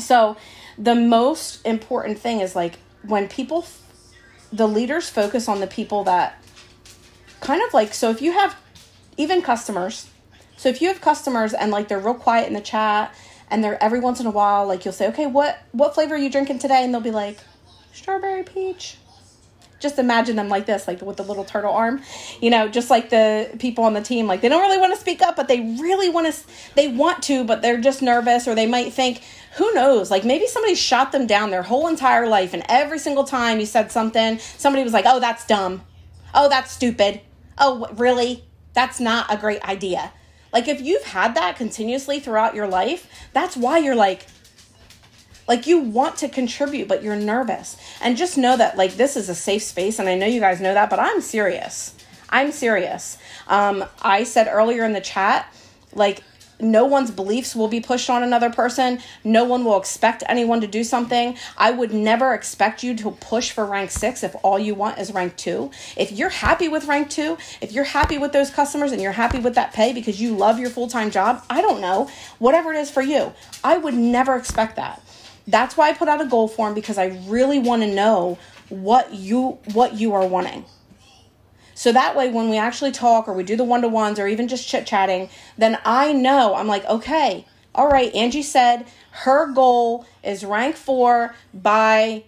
So 0.00 0.36
the 0.76 0.94
most 0.94 1.64
important 1.64 2.18
thing 2.18 2.40
is 2.40 2.56
like 2.56 2.78
when 3.06 3.28
people 3.28 3.64
the 4.52 4.66
leaders 4.66 5.08
focus 5.08 5.48
on 5.48 5.60
the 5.60 5.66
people 5.68 6.02
that 6.04 6.42
kind 7.40 7.62
of 7.62 7.72
like 7.72 7.94
so 7.94 8.10
if 8.10 8.20
you 8.20 8.32
have 8.32 8.56
even 9.16 9.40
customers 9.40 10.09
so 10.60 10.68
if 10.68 10.82
you 10.82 10.88
have 10.88 11.00
customers 11.00 11.54
and 11.54 11.70
like 11.70 11.88
they're 11.88 11.98
real 11.98 12.12
quiet 12.12 12.46
in 12.46 12.52
the 12.52 12.60
chat 12.60 13.14
and 13.48 13.64
they're 13.64 13.82
every 13.82 13.98
once 13.98 14.20
in 14.20 14.26
a 14.26 14.30
while 14.30 14.66
like 14.66 14.84
you'll 14.84 14.92
say, 14.92 15.08
"Okay, 15.08 15.24
what 15.24 15.58
what 15.72 15.94
flavor 15.94 16.14
are 16.14 16.18
you 16.18 16.28
drinking 16.28 16.58
today?" 16.58 16.84
and 16.84 16.92
they'll 16.92 17.00
be 17.00 17.10
like, 17.10 17.38
"Strawberry 17.94 18.42
peach." 18.42 18.98
Just 19.78 19.98
imagine 19.98 20.36
them 20.36 20.50
like 20.50 20.66
this, 20.66 20.86
like 20.86 21.00
with 21.00 21.16
the 21.16 21.22
little 21.22 21.44
turtle 21.44 21.72
arm, 21.72 22.02
you 22.42 22.50
know, 22.50 22.68
just 22.68 22.90
like 22.90 23.08
the 23.08 23.48
people 23.58 23.84
on 23.84 23.94
the 23.94 24.02
team. 24.02 24.26
Like 24.26 24.42
they 24.42 24.50
don't 24.50 24.60
really 24.60 24.76
want 24.76 24.94
to 24.94 25.00
speak 25.00 25.22
up, 25.22 25.34
but 25.34 25.48
they 25.48 25.60
really 25.80 26.10
want 26.10 26.30
to. 26.30 26.38
They 26.74 26.88
want 26.88 27.22
to, 27.22 27.42
but 27.42 27.62
they're 27.62 27.80
just 27.80 28.02
nervous, 28.02 28.46
or 28.46 28.54
they 28.54 28.66
might 28.66 28.92
think, 28.92 29.22
who 29.56 29.72
knows? 29.72 30.10
Like 30.10 30.26
maybe 30.26 30.46
somebody 30.46 30.74
shot 30.74 31.10
them 31.10 31.26
down 31.26 31.48
their 31.48 31.62
whole 31.62 31.88
entire 31.88 32.26
life, 32.26 32.52
and 32.52 32.62
every 32.68 32.98
single 32.98 33.24
time 33.24 33.60
you 33.60 33.66
said 33.66 33.90
something, 33.90 34.38
somebody 34.58 34.84
was 34.84 34.92
like, 34.92 35.06
"Oh, 35.08 35.20
that's 35.20 35.46
dumb. 35.46 35.80
Oh, 36.34 36.50
that's 36.50 36.70
stupid. 36.70 37.22
Oh, 37.56 37.88
really? 37.94 38.44
That's 38.74 39.00
not 39.00 39.32
a 39.32 39.38
great 39.38 39.64
idea." 39.64 40.12
Like 40.52 40.68
if 40.68 40.80
you've 40.80 41.04
had 41.04 41.34
that 41.34 41.56
continuously 41.56 42.20
throughout 42.20 42.54
your 42.54 42.66
life, 42.66 43.08
that's 43.32 43.56
why 43.56 43.78
you're 43.78 43.94
like 43.94 44.26
like 45.48 45.66
you 45.66 45.80
want 45.80 46.16
to 46.18 46.28
contribute 46.28 46.88
but 46.88 47.02
you're 47.02 47.16
nervous. 47.16 47.76
And 48.00 48.16
just 48.16 48.38
know 48.38 48.56
that 48.56 48.76
like 48.76 48.94
this 48.94 49.16
is 49.16 49.28
a 49.28 49.34
safe 49.34 49.62
space 49.62 49.98
and 49.98 50.08
I 50.08 50.16
know 50.16 50.26
you 50.26 50.40
guys 50.40 50.60
know 50.60 50.74
that, 50.74 50.90
but 50.90 50.98
I'm 50.98 51.20
serious. 51.20 51.94
I'm 52.28 52.52
serious. 52.52 53.18
Um 53.48 53.84
I 54.02 54.24
said 54.24 54.48
earlier 54.50 54.84
in 54.84 54.92
the 54.92 55.00
chat 55.00 55.52
like 55.92 56.22
no 56.62 56.84
one's 56.84 57.10
beliefs 57.10 57.54
will 57.54 57.68
be 57.68 57.80
pushed 57.80 58.10
on 58.10 58.22
another 58.22 58.50
person. 58.50 59.00
No 59.24 59.44
one 59.44 59.64
will 59.64 59.78
expect 59.78 60.22
anyone 60.28 60.60
to 60.60 60.66
do 60.66 60.84
something. 60.84 61.36
I 61.56 61.70
would 61.70 61.92
never 61.92 62.34
expect 62.34 62.82
you 62.82 62.94
to 62.96 63.10
push 63.12 63.50
for 63.50 63.64
rank 63.64 63.90
six 63.90 64.22
if 64.22 64.34
all 64.42 64.58
you 64.58 64.74
want 64.74 64.98
is 64.98 65.12
rank 65.12 65.36
two. 65.36 65.70
If 65.96 66.12
you're 66.12 66.28
happy 66.28 66.68
with 66.68 66.86
rank 66.86 67.10
two, 67.10 67.38
if 67.60 67.72
you're 67.72 67.84
happy 67.84 68.18
with 68.18 68.32
those 68.32 68.50
customers 68.50 68.92
and 68.92 69.00
you're 69.00 69.12
happy 69.12 69.38
with 69.38 69.54
that 69.54 69.72
pay 69.72 69.92
because 69.92 70.20
you 70.20 70.36
love 70.36 70.58
your 70.58 70.70
full 70.70 70.88
time 70.88 71.10
job, 71.10 71.44
I 71.50 71.60
don't 71.60 71.80
know, 71.80 72.10
whatever 72.38 72.72
it 72.72 72.78
is 72.78 72.90
for 72.90 73.02
you, 73.02 73.32
I 73.64 73.76
would 73.78 73.94
never 73.94 74.36
expect 74.36 74.76
that. 74.76 75.02
That's 75.46 75.76
why 75.76 75.88
I 75.88 75.94
put 75.94 76.08
out 76.08 76.20
a 76.20 76.26
goal 76.26 76.48
form 76.48 76.74
because 76.74 76.98
I 76.98 77.06
really 77.26 77.58
want 77.58 77.82
to 77.82 77.92
know 77.92 78.38
what 78.68 79.12
you 79.12 79.58
what 79.72 79.94
you 79.94 80.14
are 80.14 80.26
wanting. 80.26 80.64
So 81.80 81.92
that 81.92 82.14
way, 82.14 82.28
when 82.28 82.50
we 82.50 82.58
actually 82.58 82.92
talk 82.92 83.26
or 83.26 83.32
we 83.32 83.42
do 83.42 83.56
the 83.56 83.64
one 83.64 83.80
to 83.80 83.88
ones 83.88 84.18
or 84.18 84.28
even 84.28 84.48
just 84.48 84.68
chit 84.68 84.86
chatting, 84.86 85.30
then 85.56 85.78
I 85.82 86.12
know 86.12 86.54
I'm 86.54 86.66
like, 86.66 86.84
okay, 86.84 87.46
all 87.74 87.88
right, 87.88 88.14
Angie 88.14 88.42
said 88.42 88.84
her 89.12 89.50
goal 89.50 90.04
is 90.22 90.44
rank 90.44 90.76
four 90.76 91.34
by, 91.54 92.24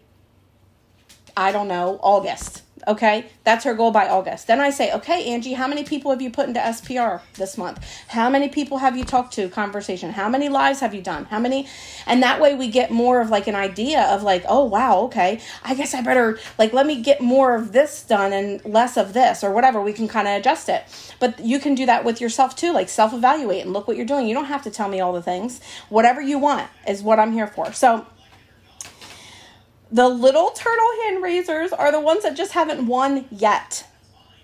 I 1.36 1.52
don't 1.52 1.68
know, 1.68 2.00
August. 2.02 2.61
Okay, 2.86 3.26
that's 3.44 3.64
her 3.64 3.74
goal 3.74 3.92
by 3.92 4.08
August. 4.08 4.48
Then 4.48 4.60
I 4.60 4.70
say, 4.70 4.92
okay, 4.92 5.32
Angie, 5.32 5.52
how 5.52 5.68
many 5.68 5.84
people 5.84 6.10
have 6.10 6.20
you 6.20 6.30
put 6.30 6.48
into 6.48 6.58
SPR 6.58 7.20
this 7.34 7.56
month? 7.56 7.84
How 8.08 8.28
many 8.28 8.48
people 8.48 8.78
have 8.78 8.96
you 8.96 9.04
talked 9.04 9.34
to? 9.34 9.48
Conversation. 9.48 10.10
How 10.10 10.28
many 10.28 10.48
lives 10.48 10.80
have 10.80 10.92
you 10.92 11.00
done? 11.00 11.26
How 11.26 11.38
many? 11.38 11.68
And 12.06 12.22
that 12.24 12.40
way 12.40 12.54
we 12.54 12.68
get 12.68 12.90
more 12.90 13.20
of 13.20 13.30
like 13.30 13.46
an 13.46 13.54
idea 13.54 14.02
of 14.02 14.24
like, 14.24 14.44
oh 14.48 14.64
wow, 14.64 15.02
okay, 15.02 15.40
I 15.62 15.74
guess 15.74 15.94
I 15.94 16.02
better 16.02 16.38
like 16.58 16.72
let 16.72 16.86
me 16.86 17.00
get 17.00 17.20
more 17.20 17.54
of 17.54 17.72
this 17.72 18.02
done 18.02 18.32
and 18.32 18.64
less 18.64 18.96
of 18.96 19.12
this 19.12 19.44
or 19.44 19.52
whatever. 19.52 19.80
We 19.80 19.92
can 19.92 20.08
kind 20.08 20.26
of 20.26 20.34
adjust 20.34 20.68
it. 20.68 20.84
But 21.20 21.38
you 21.38 21.60
can 21.60 21.76
do 21.76 21.86
that 21.86 22.04
with 22.04 22.20
yourself 22.20 22.56
too, 22.56 22.72
like 22.72 22.88
self 22.88 23.14
evaluate 23.14 23.64
and 23.64 23.72
look 23.72 23.86
what 23.86 23.96
you're 23.96 24.06
doing. 24.06 24.26
You 24.26 24.34
don't 24.34 24.46
have 24.46 24.62
to 24.64 24.70
tell 24.70 24.88
me 24.88 25.00
all 25.00 25.12
the 25.12 25.22
things. 25.22 25.60
Whatever 25.88 26.20
you 26.20 26.38
want 26.38 26.68
is 26.88 27.02
what 27.02 27.20
I'm 27.20 27.32
here 27.32 27.46
for. 27.46 27.72
So 27.72 28.06
the 29.92 30.08
little 30.08 30.50
turtle 30.50 30.90
hand 31.04 31.22
raisers 31.22 31.72
are 31.72 31.92
the 31.92 32.00
ones 32.00 32.22
that 32.22 32.34
just 32.34 32.52
haven't 32.52 32.86
won 32.86 33.26
yet. 33.30 33.86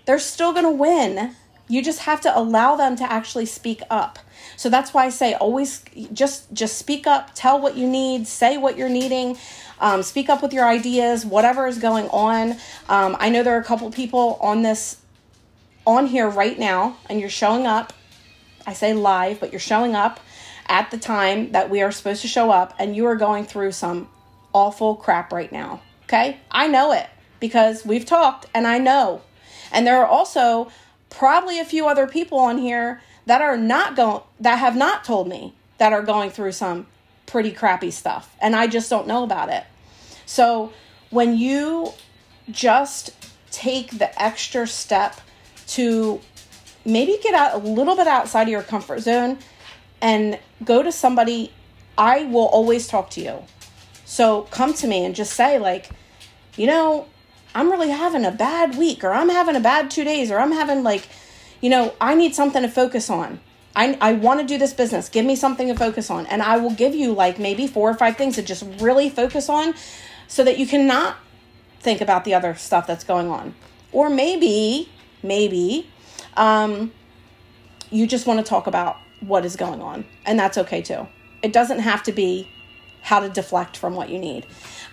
They're 0.05 0.19
still 0.19 0.53
going 0.53 0.65
to 0.65 0.71
win. 0.71 1.35
You 1.67 1.83
just 1.83 1.99
have 2.01 2.21
to 2.21 2.37
allow 2.37 2.75
them 2.75 2.95
to 2.97 3.11
actually 3.11 3.47
speak 3.47 3.81
up. 3.89 4.19
So 4.55 4.69
that's 4.69 4.93
why 4.93 5.05
I 5.05 5.09
say 5.09 5.33
always 5.33 5.83
just 6.13 6.51
just 6.53 6.77
speak 6.77 7.07
up, 7.07 7.31
tell 7.33 7.59
what 7.59 7.75
you 7.75 7.87
need, 7.87 8.27
say 8.27 8.57
what 8.57 8.77
you're 8.77 8.89
needing. 8.89 9.37
Um, 9.79 10.03
speak 10.03 10.29
up 10.29 10.41
with 10.41 10.53
your 10.53 10.65
ideas, 10.65 11.25
whatever 11.25 11.65
is 11.65 11.77
going 11.79 12.09
on. 12.09 12.51
Um, 12.89 13.15
I 13.19 13.29
know 13.29 13.43
there 13.43 13.55
are 13.55 13.61
a 13.61 13.63
couple 13.63 13.89
people 13.91 14.37
on 14.41 14.61
this 14.61 14.97
on 15.85 16.07
here 16.07 16.29
right 16.29 16.59
now, 16.59 16.97
and 17.09 17.19
you're 17.19 17.29
showing 17.29 17.65
up. 17.65 17.93
I 18.67 18.73
say 18.73 18.93
live, 18.93 19.39
but 19.39 19.51
you're 19.51 19.59
showing 19.59 19.95
up 19.95 20.19
at 20.67 20.91
the 20.91 20.97
time 20.97 21.53
that 21.53 21.69
we 21.69 21.81
are 21.81 21.91
supposed 21.91 22.21
to 22.21 22.27
show 22.27 22.51
up, 22.51 22.75
and 22.77 22.95
you 22.95 23.05
are 23.05 23.15
going 23.15 23.45
through 23.45 23.71
some 23.71 24.09
awful 24.53 24.95
crap 24.95 25.31
right 25.31 25.51
now. 25.51 25.81
Okay? 26.03 26.39
I 26.51 26.67
know 26.67 26.91
it 26.91 27.07
because 27.39 27.85
we've 27.85 28.05
talked 28.05 28.47
and 28.53 28.67
I 28.67 28.77
know. 28.77 29.21
And 29.71 29.85
there 29.85 30.01
are 30.01 30.07
also 30.07 30.71
probably 31.09 31.59
a 31.59 31.65
few 31.65 31.87
other 31.87 32.07
people 32.07 32.39
on 32.39 32.57
here 32.57 33.01
that 33.25 33.41
are 33.41 33.57
not 33.57 33.95
going 33.95 34.21
that 34.39 34.57
have 34.57 34.75
not 34.75 35.03
told 35.03 35.27
me 35.27 35.53
that 35.77 35.93
are 35.93 36.01
going 36.01 36.29
through 36.29 36.51
some 36.51 36.87
pretty 37.25 37.51
crappy 37.51 37.91
stuff 37.91 38.35
and 38.41 38.55
I 38.55 38.67
just 38.67 38.89
don't 38.89 39.07
know 39.07 39.23
about 39.23 39.49
it. 39.49 39.63
So 40.25 40.73
when 41.09 41.37
you 41.37 41.93
just 42.49 43.11
take 43.51 43.97
the 43.97 44.21
extra 44.21 44.65
step 44.67 45.21
to 45.67 46.19
maybe 46.85 47.19
get 47.21 47.33
out 47.33 47.53
a 47.53 47.57
little 47.57 47.95
bit 47.95 48.07
outside 48.07 48.43
of 48.43 48.49
your 48.49 48.63
comfort 48.63 49.01
zone 49.01 49.37
and 50.01 50.39
go 50.63 50.81
to 50.81 50.91
somebody 50.91 51.51
I 51.97 52.23
will 52.23 52.45
always 52.45 52.87
talk 52.87 53.09
to 53.11 53.21
you. 53.21 53.43
So 54.09 54.47
come 54.49 54.73
to 54.73 54.87
me 54.87 55.05
and 55.05 55.13
just 55.13 55.33
say, 55.33 55.59
like, 55.59 55.91
you 56.57 56.65
know, 56.65 57.05
I'm 57.53 57.69
really 57.69 57.91
having 57.91 58.25
a 58.25 58.31
bad 58.31 58.75
week, 58.75 59.03
or 59.03 59.11
I'm 59.11 59.29
having 59.29 59.55
a 59.55 59.59
bad 59.59 59.91
two 59.91 60.03
days, 60.03 60.31
or 60.31 60.39
I'm 60.39 60.51
having, 60.51 60.81
like, 60.81 61.07
you 61.61 61.69
know, 61.69 61.93
I 62.01 62.15
need 62.15 62.33
something 62.33 62.63
to 62.63 62.69
focus 62.69 63.11
on. 63.11 63.39
I, 63.75 63.99
I 64.01 64.13
want 64.13 64.39
to 64.39 64.47
do 64.47 64.57
this 64.57 64.73
business. 64.73 65.09
Give 65.09 65.23
me 65.23 65.35
something 65.35 65.67
to 65.67 65.75
focus 65.75 66.09
on. 66.09 66.25
And 66.25 66.41
I 66.41 66.57
will 66.57 66.73
give 66.73 66.95
you 66.95 67.13
like 67.13 67.37
maybe 67.37 67.67
four 67.67 67.87
or 67.87 67.93
five 67.93 68.17
things 68.17 68.33
to 68.35 68.41
just 68.41 68.65
really 68.79 69.11
focus 69.11 69.47
on 69.47 69.75
so 70.27 70.43
that 70.43 70.57
you 70.57 70.65
cannot 70.65 71.17
think 71.79 72.01
about 72.01 72.25
the 72.25 72.33
other 72.33 72.55
stuff 72.55 72.87
that's 72.87 73.03
going 73.03 73.29
on. 73.29 73.53
Or 73.91 74.09
maybe, 74.09 74.89
maybe, 75.21 75.87
um, 76.35 76.91
you 77.91 78.07
just 78.07 78.25
want 78.25 78.39
to 78.39 78.43
talk 78.43 78.65
about 78.65 78.97
what 79.19 79.45
is 79.45 79.55
going 79.55 79.81
on. 79.83 80.03
And 80.25 80.39
that's 80.39 80.57
okay 80.57 80.81
too. 80.81 81.07
It 81.43 81.53
doesn't 81.53 81.79
have 81.79 82.01
to 82.03 82.11
be 82.11 82.49
how 83.01 83.19
to 83.19 83.29
deflect 83.29 83.77
from 83.77 83.95
what 83.95 84.09
you 84.09 84.19
need. 84.19 84.45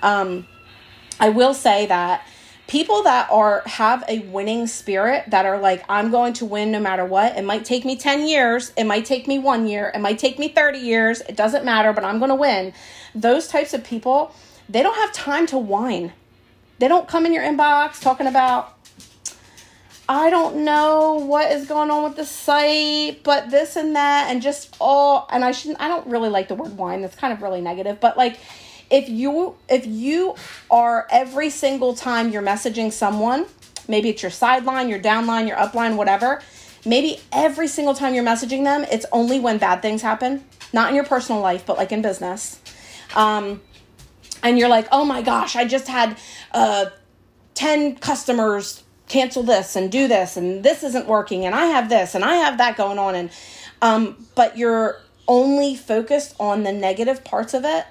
Um, 0.02 0.46
I 1.18 1.30
will 1.30 1.54
say 1.54 1.86
that 1.86 2.26
people 2.66 3.02
that 3.04 3.30
are 3.30 3.62
have 3.66 4.04
a 4.08 4.20
winning 4.20 4.66
spirit 4.66 5.24
that 5.28 5.46
are 5.46 5.60
like 5.60 5.84
i'm 5.88 6.10
going 6.10 6.32
to 6.34 6.44
win 6.44 6.70
no 6.72 6.80
matter 6.80 7.04
what. 7.04 7.36
It 7.36 7.44
might 7.44 7.64
take 7.64 7.84
me 7.84 7.96
10 7.96 8.26
years. 8.26 8.72
It 8.76 8.84
might 8.84 9.04
take 9.04 9.28
me 9.28 9.38
one 9.38 9.66
year. 9.66 9.92
It 9.94 10.00
might 10.00 10.18
take 10.18 10.38
me 10.38 10.48
30 10.48 10.78
years. 10.78 11.20
It 11.22 11.36
doesn't 11.36 11.64
matter 11.64 11.92
but 11.92 12.04
i'm 12.04 12.18
going 12.18 12.30
to 12.30 12.34
win. 12.34 12.72
Those 13.14 13.48
types 13.48 13.72
of 13.72 13.84
people 13.84 14.34
they 14.68 14.82
don't 14.82 14.96
have 14.96 15.12
time 15.12 15.46
to 15.48 15.58
whine. 15.58 16.12
They 16.78 16.88
don't 16.88 17.08
come 17.08 17.24
in 17.24 17.32
your 17.32 17.44
inbox 17.44 18.00
talking 18.00 18.26
about 18.26 18.75
I 20.08 20.30
don't 20.30 20.64
know 20.64 21.14
what 21.14 21.50
is 21.50 21.66
going 21.66 21.90
on 21.90 22.04
with 22.04 22.16
the 22.16 22.24
site, 22.24 23.24
but 23.24 23.50
this 23.50 23.74
and 23.74 23.96
that, 23.96 24.30
and 24.30 24.40
just 24.40 24.76
all. 24.80 25.26
And 25.30 25.44
I 25.44 25.50
shouldn't. 25.50 25.80
I 25.80 25.88
don't 25.88 26.06
really 26.06 26.28
like 26.28 26.48
the 26.48 26.54
word 26.54 26.76
whine. 26.76 27.02
That's 27.02 27.16
kind 27.16 27.32
of 27.32 27.42
really 27.42 27.60
negative. 27.60 27.98
But 28.00 28.16
like, 28.16 28.38
if 28.88 29.08
you 29.08 29.56
if 29.68 29.84
you 29.84 30.36
are 30.70 31.08
every 31.10 31.50
single 31.50 31.94
time 31.94 32.30
you're 32.30 32.42
messaging 32.42 32.92
someone, 32.92 33.46
maybe 33.88 34.08
it's 34.08 34.22
your 34.22 34.30
sideline, 34.30 34.88
your 34.88 35.00
downline, 35.00 35.48
your 35.48 35.56
upline, 35.56 35.96
whatever. 35.96 36.40
Maybe 36.84 37.18
every 37.32 37.66
single 37.66 37.94
time 37.94 38.14
you're 38.14 38.24
messaging 38.24 38.62
them, 38.62 38.84
it's 38.84 39.06
only 39.10 39.40
when 39.40 39.58
bad 39.58 39.82
things 39.82 40.02
happen, 40.02 40.44
not 40.72 40.88
in 40.88 40.94
your 40.94 41.04
personal 41.04 41.40
life, 41.40 41.66
but 41.66 41.76
like 41.76 41.90
in 41.90 42.00
business. 42.00 42.60
Um, 43.16 43.60
and 44.44 44.56
you're 44.56 44.68
like, 44.68 44.86
oh 44.92 45.04
my 45.04 45.20
gosh, 45.20 45.56
I 45.56 45.64
just 45.64 45.88
had 45.88 46.16
uh, 46.52 46.86
10 47.54 47.96
customers 47.96 48.84
cancel 49.08 49.42
this 49.42 49.76
and 49.76 49.90
do 49.90 50.08
this 50.08 50.36
and 50.36 50.64
this 50.64 50.82
isn't 50.82 51.06
working 51.06 51.46
and 51.46 51.54
I 51.54 51.66
have 51.66 51.88
this 51.88 52.14
and 52.14 52.24
I 52.24 52.34
have 52.36 52.58
that 52.58 52.76
going 52.76 52.98
on 52.98 53.14
and 53.14 53.30
um 53.80 54.26
but 54.34 54.56
you're 54.56 55.00
only 55.28 55.76
focused 55.76 56.34
on 56.38 56.64
the 56.64 56.72
negative 56.72 57.24
parts 57.24 57.54
of 57.54 57.64
it 57.64 57.86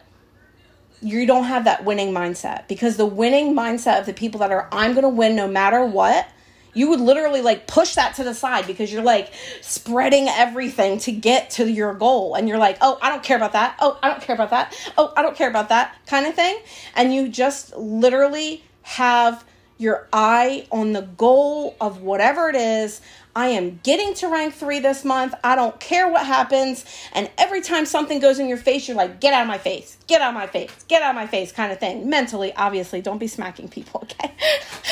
you 1.01 1.25
don't 1.25 1.45
have 1.45 1.65
that 1.65 1.85
winning 1.85 2.13
mindset 2.13 2.67
because 2.67 2.97
the 2.97 3.05
winning 3.05 3.55
mindset 3.55 3.99
of 3.99 4.05
the 4.05 4.13
people 4.13 4.39
that 4.39 4.51
are 4.51 4.67
I'm 4.71 4.91
going 4.91 5.03
to 5.03 5.09
win 5.09 5.35
no 5.35 5.47
matter 5.47 5.85
what 5.85 6.27
you 6.73 6.89
would 6.89 6.99
literally 6.99 7.41
like 7.41 7.67
push 7.67 7.95
that 7.95 8.15
to 8.15 8.23
the 8.23 8.33
side 8.33 8.67
because 8.67 8.91
you're 8.91 9.03
like 9.03 9.31
spreading 9.61 10.27
everything 10.27 10.99
to 10.99 11.11
get 11.11 11.49
to 11.51 11.69
your 11.69 11.93
goal 11.93 12.35
and 12.35 12.49
you're 12.49 12.57
like 12.57 12.77
oh 12.81 12.99
i 13.01 13.09
don't 13.09 13.23
care 13.23 13.37
about 13.37 13.53
that. 13.53 13.77
Oh 13.79 13.97
i 14.03 14.09
don't 14.09 14.21
care 14.21 14.35
about 14.35 14.49
that. 14.49 14.75
Oh 14.97 15.13
i 15.15 15.21
don't 15.21 15.35
care 15.35 15.49
about 15.49 15.69
that 15.69 15.95
kind 16.07 16.25
of 16.25 16.35
thing. 16.35 16.57
And 16.95 17.13
you 17.13 17.29
just 17.29 17.75
literally 17.77 18.63
have 18.81 19.45
your 19.77 20.07
eye 20.13 20.67
on 20.71 20.93
the 20.93 21.01
goal 21.01 21.75
of 21.81 22.01
whatever 22.01 22.49
it 22.49 22.55
is. 22.55 23.01
I 23.35 23.47
am 23.49 23.81
getting 23.83 24.13
to 24.15 24.29
rank 24.29 24.53
three 24.53 24.79
this 24.79 25.03
month. 25.03 25.33
I 25.43 25.55
don't 25.55 25.77
care 25.79 26.09
what 26.09 26.25
happens. 26.25 26.85
And 27.11 27.29
every 27.37 27.61
time 27.61 27.85
something 27.85 28.19
goes 28.19 28.39
in 28.39 28.47
your 28.47 28.57
face, 28.57 28.87
you're 28.87 28.95
like, 28.95 29.19
get 29.19 29.33
out 29.33 29.41
of 29.41 29.47
my 29.47 29.57
face, 29.57 29.97
get 30.07 30.21
out 30.21 30.29
of 30.29 30.35
my 30.35 30.47
face, 30.47 30.71
get 30.87 31.01
out 31.01 31.09
of 31.09 31.15
my 31.15 31.27
face, 31.27 31.51
kind 31.51 31.73
of 31.73 31.79
thing. 31.79 32.09
Mentally, 32.09 32.53
obviously, 32.55 33.01
don't 33.01 33.17
be 33.17 33.27
smacking 33.27 33.67
people, 33.67 34.01
okay? 34.03 34.33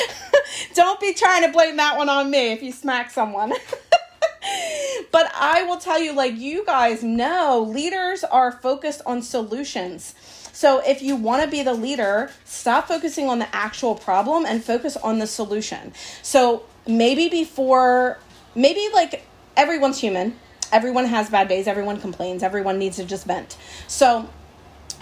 don't 0.74 1.00
be 1.00 1.14
trying 1.14 1.42
to 1.44 1.52
blame 1.52 1.78
that 1.78 1.96
one 1.96 2.10
on 2.10 2.30
me 2.30 2.52
if 2.52 2.62
you 2.62 2.70
smack 2.70 3.10
someone. 3.10 3.54
but 5.10 5.32
I 5.34 5.62
will 5.62 5.78
tell 5.78 5.98
you, 5.98 6.12
like, 6.12 6.36
you 6.36 6.66
guys 6.66 7.02
know 7.02 7.66
leaders 7.66 8.24
are 8.24 8.52
focused 8.52 9.00
on 9.06 9.22
solutions. 9.22 10.14
So 10.54 10.80
if 10.86 11.02
you 11.02 11.16
want 11.16 11.42
to 11.42 11.48
be 11.48 11.62
the 11.62 11.74
leader, 11.74 12.30
stop 12.44 12.86
focusing 12.86 13.28
on 13.28 13.40
the 13.40 13.54
actual 13.54 13.96
problem 13.96 14.46
and 14.46 14.64
focus 14.64 14.96
on 14.96 15.18
the 15.18 15.26
solution. 15.26 15.92
So 16.22 16.62
maybe 16.86 17.28
before, 17.28 18.18
maybe 18.54 18.88
like 18.94 19.26
everyone's 19.56 20.00
human, 20.00 20.38
everyone 20.72 21.06
has 21.06 21.28
bad 21.28 21.48
days, 21.48 21.66
everyone 21.66 22.00
complains, 22.00 22.44
everyone 22.44 22.78
needs 22.78 22.96
to 22.96 23.04
just 23.04 23.26
vent. 23.26 23.56
So 23.88 24.30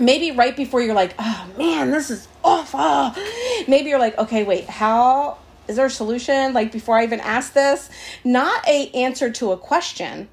maybe 0.01 0.31
right 0.31 0.57
before 0.57 0.81
you're 0.81 0.95
like, 0.95 1.15
oh 1.19 1.47
man, 1.59 1.91
this 1.91 2.11
is 2.11 2.27
awful. 2.43 3.15
Maybe 3.69 3.91
you're 3.91 3.99
like, 3.99 4.17
okay, 4.19 4.45
wait, 4.45 4.65
how 4.71 5.37
is 5.69 5.77
there 5.77 5.87
a 5.87 5.91
solution? 5.91 6.55
Like 6.55 6.73
before 6.73 6.97
I 6.97 7.05
even 7.05 7.21
ask 7.21 7.53
this, 7.53 7.91
not 8.25 8.67
a 8.67 8.91
answer 8.93 9.31
to 9.31 9.53
a 9.53 9.59
question, 9.59 10.29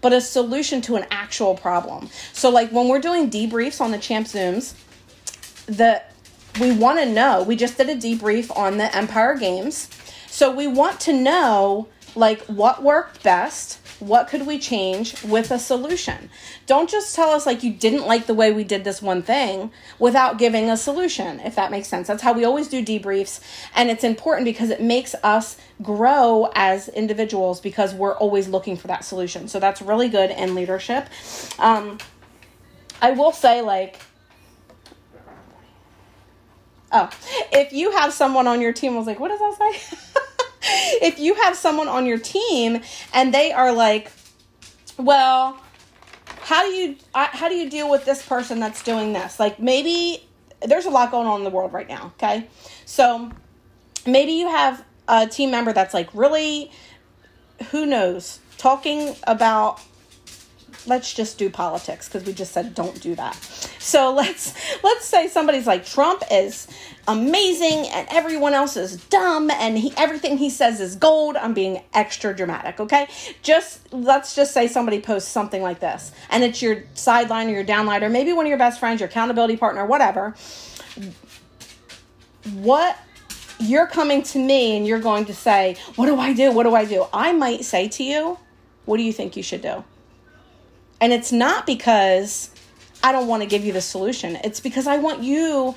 but 0.00 0.12
a 0.12 0.20
solution 0.20 0.80
to 0.82 0.96
an 0.96 1.06
actual 1.10 1.54
problem. 1.54 2.08
So, 2.32 2.50
like 2.50 2.70
when 2.70 2.88
we're 2.88 3.00
doing 3.00 3.30
debriefs 3.30 3.80
on 3.80 3.90
the 3.90 3.98
Champ 3.98 4.26
Zooms, 4.26 4.74
the 5.66 6.02
we 6.60 6.72
want 6.72 6.98
to 6.98 7.06
know. 7.06 7.42
We 7.42 7.56
just 7.56 7.76
did 7.76 7.88
a 7.88 7.94
debrief 7.94 8.56
on 8.56 8.78
the 8.78 8.94
Empire 8.96 9.36
Games, 9.36 9.88
so 10.26 10.54
we 10.54 10.66
want 10.66 11.00
to 11.00 11.12
know 11.12 11.88
like 12.14 12.40
what 12.42 12.82
worked 12.82 13.22
best 13.22 13.78
what 14.00 14.28
could 14.28 14.46
we 14.46 14.58
change 14.58 15.22
with 15.24 15.50
a 15.50 15.58
solution? 15.58 16.30
Don't 16.66 16.88
just 16.88 17.14
tell 17.14 17.30
us 17.30 17.46
like 17.46 17.62
you 17.62 17.72
didn't 17.72 18.06
like 18.06 18.26
the 18.26 18.34
way 18.34 18.52
we 18.52 18.64
did 18.64 18.84
this 18.84 19.02
one 19.02 19.22
thing 19.22 19.72
without 19.98 20.38
giving 20.38 20.70
a 20.70 20.76
solution, 20.76 21.40
if 21.40 21.56
that 21.56 21.70
makes 21.70 21.88
sense. 21.88 22.06
That's 22.06 22.22
how 22.22 22.32
we 22.32 22.44
always 22.44 22.68
do 22.68 22.84
debriefs. 22.84 23.40
And 23.74 23.90
it's 23.90 24.04
important 24.04 24.44
because 24.44 24.70
it 24.70 24.80
makes 24.80 25.14
us 25.22 25.56
grow 25.82 26.50
as 26.54 26.88
individuals 26.88 27.60
because 27.60 27.94
we're 27.94 28.16
always 28.16 28.48
looking 28.48 28.76
for 28.76 28.86
that 28.86 29.04
solution. 29.04 29.48
So 29.48 29.58
that's 29.58 29.82
really 29.82 30.08
good 30.08 30.30
in 30.30 30.54
leadership. 30.54 31.08
Um, 31.58 31.98
I 33.00 33.12
will 33.12 33.32
say, 33.32 33.62
like, 33.62 34.00
oh, 36.92 37.10
if 37.52 37.72
you 37.72 37.92
have 37.92 38.12
someone 38.12 38.46
on 38.46 38.60
your 38.60 38.72
team, 38.72 38.94
I 38.94 38.98
was 38.98 39.06
like, 39.06 39.20
what 39.20 39.28
does 39.28 39.38
that 39.38 39.56
say? 39.58 39.98
if 41.02 41.18
you 41.18 41.34
have 41.34 41.56
someone 41.56 41.88
on 41.88 42.06
your 42.06 42.18
team 42.18 42.80
and 43.12 43.32
they 43.32 43.52
are 43.52 43.72
like, 43.72 44.10
well, 44.96 45.58
how 46.40 46.62
do 46.64 46.70
you 46.70 46.96
how 47.12 47.48
do 47.48 47.54
you 47.54 47.68
deal 47.68 47.90
with 47.90 48.04
this 48.04 48.24
person 48.24 48.60
that's 48.60 48.82
doing 48.82 49.12
this? 49.12 49.38
Like 49.38 49.60
maybe 49.60 50.26
there's 50.60 50.86
a 50.86 50.90
lot 50.90 51.10
going 51.10 51.26
on 51.26 51.40
in 51.40 51.44
the 51.44 51.50
world 51.50 51.72
right 51.72 51.88
now, 51.88 52.12
okay? 52.16 52.46
So 52.84 53.30
maybe 54.06 54.32
you 54.32 54.48
have 54.48 54.84
a 55.06 55.26
team 55.26 55.50
member 55.50 55.72
that's 55.72 55.94
like 55.94 56.08
really, 56.14 56.70
who 57.70 57.86
knows, 57.86 58.40
talking 58.56 59.14
about 59.24 59.80
let's 60.86 61.12
just 61.12 61.38
do 61.38 61.50
politics 61.50 62.08
because 62.08 62.24
we 62.24 62.32
just 62.32 62.52
said 62.52 62.74
don't 62.74 63.00
do 63.00 63.14
that. 63.14 63.34
So 63.78 64.12
let's 64.14 64.54
let's 64.82 65.04
say 65.04 65.28
somebody's 65.28 65.66
like 65.66 65.84
Trump 65.84 66.22
is 66.30 66.68
amazing 67.06 67.88
and 67.88 68.06
everyone 68.10 68.52
else 68.52 68.76
is 68.76 68.96
dumb 69.06 69.50
and 69.50 69.78
he 69.78 69.92
everything 69.96 70.38
he 70.38 70.50
says 70.50 70.80
is 70.80 70.96
gold. 70.96 71.36
I'm 71.36 71.54
being 71.54 71.82
extra 71.94 72.34
dramatic, 72.34 72.80
okay? 72.80 73.08
Just 73.42 73.92
let's 73.92 74.34
just 74.34 74.52
say 74.52 74.68
somebody 74.68 75.00
posts 75.00 75.30
something 75.30 75.62
like 75.62 75.80
this 75.80 76.12
and 76.30 76.44
it's 76.44 76.62
your 76.62 76.84
sideline 76.94 77.48
or 77.48 77.52
your 77.52 77.64
downline 77.64 78.02
or 78.02 78.08
maybe 78.08 78.32
one 78.32 78.46
of 78.46 78.50
your 78.50 78.58
best 78.58 78.80
friends, 78.80 79.00
your 79.00 79.08
accountability 79.08 79.56
partner, 79.56 79.84
whatever. 79.86 80.34
What 82.54 82.96
you're 83.60 83.86
coming 83.86 84.22
to 84.22 84.38
me 84.38 84.76
and 84.76 84.86
you're 84.86 85.00
going 85.00 85.24
to 85.26 85.34
say, 85.34 85.76
What 85.96 86.06
do 86.06 86.18
I 86.18 86.32
do? 86.32 86.52
What 86.52 86.64
do 86.64 86.74
I 86.74 86.84
do? 86.84 87.06
I 87.12 87.32
might 87.32 87.64
say 87.64 87.88
to 87.88 88.04
you, 88.04 88.38
What 88.84 88.96
do 88.96 89.02
you 89.02 89.12
think 89.12 89.36
you 89.36 89.42
should 89.42 89.62
do? 89.62 89.84
And 91.00 91.12
it's 91.12 91.32
not 91.32 91.66
because 91.66 92.50
I 93.02 93.12
don't 93.12 93.28
want 93.28 93.42
to 93.42 93.48
give 93.48 93.64
you 93.64 93.72
the 93.72 93.80
solution. 93.80 94.36
It's 94.42 94.60
because 94.60 94.86
I 94.86 94.98
want 94.98 95.22
you 95.22 95.74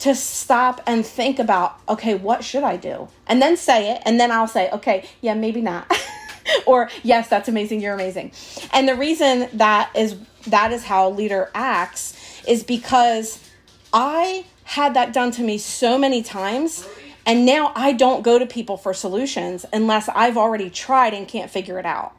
to 0.00 0.14
stop 0.14 0.80
and 0.86 1.04
think 1.04 1.38
about, 1.38 1.78
okay, 1.88 2.14
what 2.14 2.44
should 2.44 2.62
I 2.62 2.76
do? 2.76 3.08
And 3.26 3.42
then 3.42 3.56
say 3.56 3.92
it. 3.92 4.02
And 4.04 4.20
then 4.20 4.30
I'll 4.30 4.46
say, 4.48 4.70
okay, 4.70 5.08
yeah, 5.20 5.34
maybe 5.34 5.60
not. 5.60 5.90
or 6.66 6.90
yes, 7.02 7.28
that's 7.28 7.48
amazing. 7.48 7.80
You're 7.80 7.94
amazing. 7.94 8.32
And 8.72 8.88
the 8.88 8.94
reason 8.94 9.48
that 9.54 9.90
is 9.96 10.16
that 10.46 10.72
is 10.72 10.84
how 10.84 11.08
a 11.08 11.10
leader 11.10 11.50
acts 11.54 12.14
is 12.46 12.62
because 12.62 13.44
I 13.92 14.46
had 14.64 14.94
that 14.94 15.12
done 15.12 15.30
to 15.32 15.42
me 15.42 15.58
so 15.58 15.98
many 15.98 16.22
times. 16.22 16.86
And 17.26 17.44
now 17.44 17.72
I 17.74 17.92
don't 17.92 18.22
go 18.22 18.38
to 18.38 18.46
people 18.46 18.76
for 18.76 18.94
solutions 18.94 19.66
unless 19.72 20.08
I've 20.08 20.38
already 20.38 20.70
tried 20.70 21.12
and 21.12 21.26
can't 21.28 21.50
figure 21.50 21.78
it 21.78 21.84
out 21.84 22.14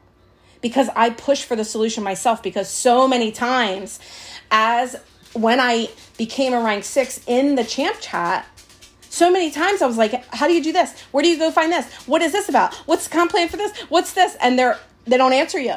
because 0.60 0.88
I 0.94 1.10
push 1.10 1.44
for 1.44 1.56
the 1.56 1.64
solution 1.64 2.04
myself 2.04 2.42
because 2.42 2.68
so 2.68 3.08
many 3.08 3.32
times 3.32 4.00
as 4.50 4.96
when 5.32 5.60
I 5.60 5.88
became 6.18 6.52
a 6.52 6.60
rank 6.60 6.84
6 6.84 7.20
in 7.26 7.54
the 7.54 7.64
champ 7.64 7.96
chat 8.00 8.46
so 9.10 9.30
many 9.30 9.50
times 9.50 9.82
I 9.82 9.86
was 9.86 9.98
like 9.98 10.24
how 10.32 10.46
do 10.46 10.54
you 10.54 10.62
do 10.62 10.72
this? 10.72 10.98
Where 11.10 11.22
do 11.22 11.28
you 11.28 11.36
go 11.36 11.50
find 11.50 11.72
this? 11.72 11.92
What 12.06 12.22
is 12.22 12.32
this 12.32 12.48
about? 12.48 12.74
What's 12.86 13.08
the 13.08 13.10
comp 13.10 13.32
plan 13.32 13.48
for 13.48 13.56
this? 13.56 13.76
What's 13.88 14.12
this? 14.12 14.36
And 14.40 14.58
they're 14.58 14.78
they 15.04 15.16
don't 15.16 15.32
answer 15.32 15.58
you. 15.58 15.74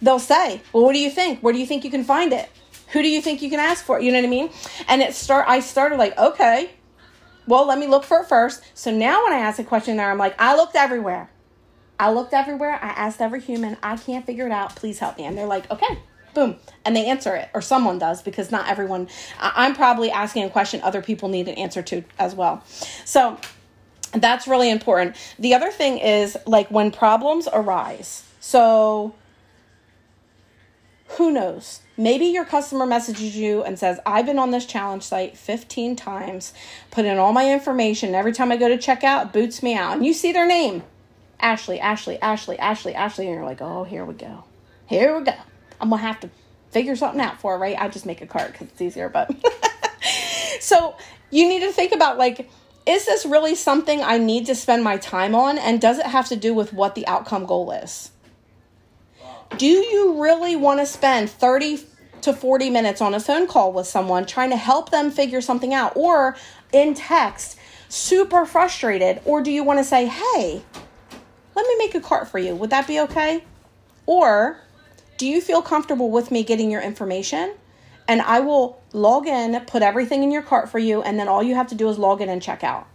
They'll 0.00 0.20
say 0.20 0.62
well 0.72 0.84
what 0.84 0.92
do 0.92 1.00
you 1.00 1.10
think? 1.10 1.40
Where 1.40 1.52
do 1.52 1.58
you 1.58 1.66
think 1.66 1.84
you 1.84 1.90
can 1.90 2.04
find 2.04 2.32
it? 2.32 2.48
Who 2.92 3.02
do 3.02 3.08
you 3.08 3.20
think 3.20 3.42
you 3.42 3.50
can 3.50 3.60
ask 3.60 3.84
for? 3.84 4.00
You 4.00 4.12
know 4.12 4.18
what 4.18 4.26
I 4.26 4.30
mean? 4.30 4.50
And 4.88 5.02
it 5.02 5.14
start 5.14 5.46
I 5.48 5.60
started 5.60 5.98
like 5.98 6.16
okay 6.16 6.70
well 7.46 7.66
let 7.66 7.78
me 7.78 7.88
look 7.88 8.04
for 8.04 8.20
it 8.20 8.28
first. 8.28 8.62
So 8.74 8.92
now 8.92 9.24
when 9.24 9.32
I 9.32 9.38
ask 9.38 9.58
a 9.58 9.64
question 9.64 9.96
there 9.96 10.10
I'm 10.10 10.18
like 10.18 10.40
I 10.40 10.54
looked 10.54 10.76
everywhere 10.76 11.30
I 12.00 12.10
looked 12.10 12.32
everywhere. 12.32 12.72
I 12.82 12.88
asked 12.88 13.20
every 13.20 13.42
human. 13.42 13.76
I 13.82 13.98
can't 13.98 14.24
figure 14.24 14.46
it 14.46 14.52
out. 14.52 14.74
Please 14.74 14.98
help 14.98 15.18
me. 15.18 15.24
And 15.24 15.36
they're 15.36 15.46
like, 15.46 15.70
okay, 15.70 15.98
boom. 16.34 16.56
And 16.82 16.96
they 16.96 17.04
answer 17.04 17.36
it, 17.36 17.50
or 17.52 17.60
someone 17.60 17.98
does, 17.98 18.22
because 18.22 18.50
not 18.50 18.68
everyone. 18.68 19.06
I'm 19.38 19.74
probably 19.74 20.10
asking 20.10 20.44
a 20.44 20.50
question 20.50 20.80
other 20.80 21.02
people 21.02 21.28
need 21.28 21.46
an 21.46 21.56
answer 21.56 21.82
to 21.82 22.02
as 22.18 22.34
well. 22.34 22.64
So 23.04 23.38
that's 24.12 24.48
really 24.48 24.70
important. 24.70 25.14
The 25.38 25.52
other 25.52 25.70
thing 25.70 25.98
is 25.98 26.38
like 26.46 26.70
when 26.70 26.90
problems 26.90 27.48
arise. 27.52 28.24
So 28.40 29.14
who 31.18 31.30
knows? 31.30 31.80
Maybe 31.98 32.24
your 32.24 32.46
customer 32.46 32.86
messages 32.86 33.36
you 33.36 33.62
and 33.62 33.78
says, 33.78 34.00
I've 34.06 34.24
been 34.24 34.38
on 34.38 34.52
this 34.52 34.64
challenge 34.64 35.02
site 35.02 35.36
15 35.36 35.96
times, 35.96 36.54
put 36.90 37.04
in 37.04 37.18
all 37.18 37.34
my 37.34 37.52
information. 37.52 38.14
Every 38.14 38.32
time 38.32 38.50
I 38.50 38.56
go 38.56 38.68
to 38.68 38.78
checkout, 38.78 39.34
boots 39.34 39.62
me 39.62 39.74
out. 39.74 39.98
And 39.98 40.06
you 40.06 40.14
see 40.14 40.32
their 40.32 40.46
name. 40.46 40.82
Ashley, 41.40 41.80
Ashley, 41.80 42.20
Ashley, 42.20 42.58
Ashley, 42.58 42.94
Ashley, 42.94 43.26
and 43.26 43.34
you're 43.34 43.44
like, 43.44 43.60
oh, 43.60 43.84
here 43.84 44.04
we 44.04 44.14
go. 44.14 44.44
Here 44.86 45.18
we 45.18 45.24
go. 45.24 45.34
I'm 45.80 45.90
going 45.90 46.00
to 46.00 46.06
have 46.06 46.20
to 46.20 46.30
figure 46.70 46.96
something 46.96 47.20
out 47.20 47.40
for 47.40 47.58
right? 47.58 47.76
I 47.78 47.88
just 47.88 48.06
make 48.06 48.20
a 48.20 48.26
card 48.26 48.52
because 48.52 48.68
it's 48.68 48.80
easier, 48.80 49.08
but. 49.08 49.30
so 50.60 50.96
you 51.30 51.48
need 51.48 51.60
to 51.60 51.72
think 51.72 51.92
about 51.92 52.18
like, 52.18 52.50
is 52.86 53.06
this 53.06 53.26
really 53.26 53.54
something 53.54 54.02
I 54.02 54.18
need 54.18 54.46
to 54.46 54.54
spend 54.54 54.82
my 54.82 54.96
time 54.96 55.34
on? 55.34 55.58
And 55.58 55.80
does 55.80 55.98
it 55.98 56.06
have 56.06 56.28
to 56.28 56.36
do 56.36 56.54
with 56.54 56.72
what 56.72 56.94
the 56.94 57.06
outcome 57.06 57.46
goal 57.46 57.70
is? 57.72 58.10
Do 59.56 59.66
you 59.66 60.22
really 60.22 60.56
want 60.56 60.80
to 60.80 60.86
spend 60.86 61.28
30 61.28 61.84
to 62.22 62.32
40 62.32 62.70
minutes 62.70 63.00
on 63.00 63.14
a 63.14 63.20
phone 63.20 63.46
call 63.46 63.72
with 63.72 63.86
someone 63.86 64.26
trying 64.26 64.50
to 64.50 64.56
help 64.56 64.90
them 64.90 65.10
figure 65.10 65.40
something 65.40 65.74
out 65.74 65.96
or 65.96 66.36
in 66.72 66.94
text, 66.94 67.58
super 67.88 68.46
frustrated? 68.46 69.20
Or 69.24 69.42
do 69.42 69.50
you 69.50 69.64
want 69.64 69.78
to 69.78 69.84
say, 69.84 70.06
hey, 70.06 70.62
me 71.70 71.86
make 71.86 71.94
a 71.94 72.00
cart 72.00 72.28
for 72.28 72.38
you. 72.38 72.54
Would 72.54 72.70
that 72.70 72.86
be 72.86 73.00
okay? 73.00 73.44
Or 74.06 74.60
do 75.18 75.26
you 75.26 75.40
feel 75.40 75.62
comfortable 75.62 76.10
with 76.10 76.30
me 76.30 76.42
getting 76.42 76.70
your 76.70 76.82
information? 76.82 77.54
And 78.08 78.22
I 78.22 78.40
will 78.40 78.82
log 78.92 79.26
in, 79.26 79.58
put 79.66 79.82
everything 79.82 80.22
in 80.22 80.32
your 80.32 80.42
cart 80.42 80.68
for 80.68 80.78
you, 80.78 81.02
and 81.02 81.18
then 81.18 81.28
all 81.28 81.42
you 81.42 81.54
have 81.54 81.68
to 81.68 81.74
do 81.74 81.88
is 81.88 81.98
log 81.98 82.20
in 82.20 82.28
and 82.28 82.42
check 82.42 82.64
out. 82.64 82.88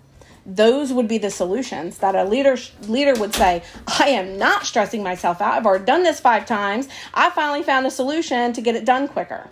Those 0.45 0.91
would 0.91 1.07
be 1.07 1.17
the 1.17 1.31
solutions 1.31 1.99
that 1.99 2.15
a 2.15 2.23
leader 2.23 2.57
leader 2.83 3.13
would 3.19 3.33
say, 3.33 3.63
I 3.87 4.09
am 4.09 4.37
not 4.37 4.65
stressing 4.65 5.01
myself 5.01 5.41
out. 5.41 5.53
I've 5.53 5.65
already 5.65 5.85
done 5.85 6.03
this 6.03 6.19
five 6.19 6.45
times. 6.45 6.87
I 7.13 7.29
finally 7.31 7.63
found 7.63 7.87
a 7.87 7.91
solution 7.91 8.53
to 8.53 8.61
get 8.61 8.75
it 8.75 8.85
done 8.85 9.07
quicker. 9.07 9.49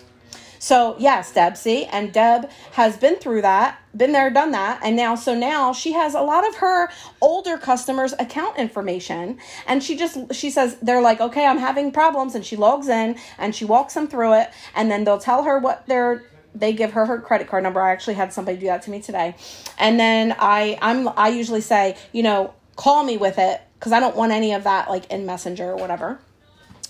So, 0.64 0.96
yes, 0.98 1.34
Deb, 1.34 1.58
see, 1.58 1.84
and 1.88 2.14
Deb 2.14 2.50
has 2.72 2.96
been 2.96 3.18
through 3.18 3.42
that, 3.42 3.82
been 3.98 4.14
there, 4.14 4.30
done 4.30 4.52
that, 4.52 4.80
and 4.82 4.96
now, 4.96 5.14
so 5.14 5.36
now 5.36 5.74
she 5.74 5.92
has 5.92 6.14
a 6.14 6.22
lot 6.22 6.48
of 6.48 6.56
her 6.56 6.90
older 7.20 7.58
customers' 7.58 8.14
account 8.18 8.58
information, 8.58 9.40
and 9.68 9.84
she 9.84 9.98
just, 9.98 10.34
she 10.34 10.50
says, 10.50 10.78
they're 10.82 11.02
like, 11.02 11.20
okay, 11.20 11.46
I'm 11.46 11.58
having 11.58 11.92
problems, 11.92 12.34
and 12.34 12.46
she 12.46 12.56
logs 12.56 12.88
in 12.88 13.18
and 13.38 13.54
she 13.54 13.66
walks 13.66 13.94
them 13.94 14.08
through 14.08 14.36
it, 14.36 14.52
and 14.74 14.90
then 14.90 15.04
they'll 15.04 15.20
tell 15.20 15.44
her 15.44 15.60
what 15.60 15.86
they're 15.88 16.24
they 16.56 16.72
give 16.72 16.94
her 16.94 17.06
her 17.08 17.20
credit 17.20 17.50
card 17.50 17.64
number. 17.64 17.82
I 17.82 17.92
actually 17.92 18.14
had 18.14 18.32
somebody 18.32 18.58
do 18.58 18.68
that 18.68 18.84
to 18.84 18.92
me 18.92 19.02
today. 19.02 19.36
And 19.80 20.00
then 20.00 20.34
I 20.40 20.78
I'm 20.82 21.10
I 21.18 21.28
usually 21.30 21.62
say, 21.62 21.98
you 22.14 22.24
know, 22.24 22.54
call 22.76 23.04
me 23.04 23.18
with 23.18 23.40
it 23.40 23.60
cuz 23.80 23.92
I 23.92 24.00
don't 24.00 24.16
want 24.16 24.32
any 24.32 24.54
of 24.54 24.64
that 24.66 24.88
like 24.88 25.12
in 25.12 25.26
Messenger 25.26 25.72
or 25.72 25.78
whatever. 25.78 26.20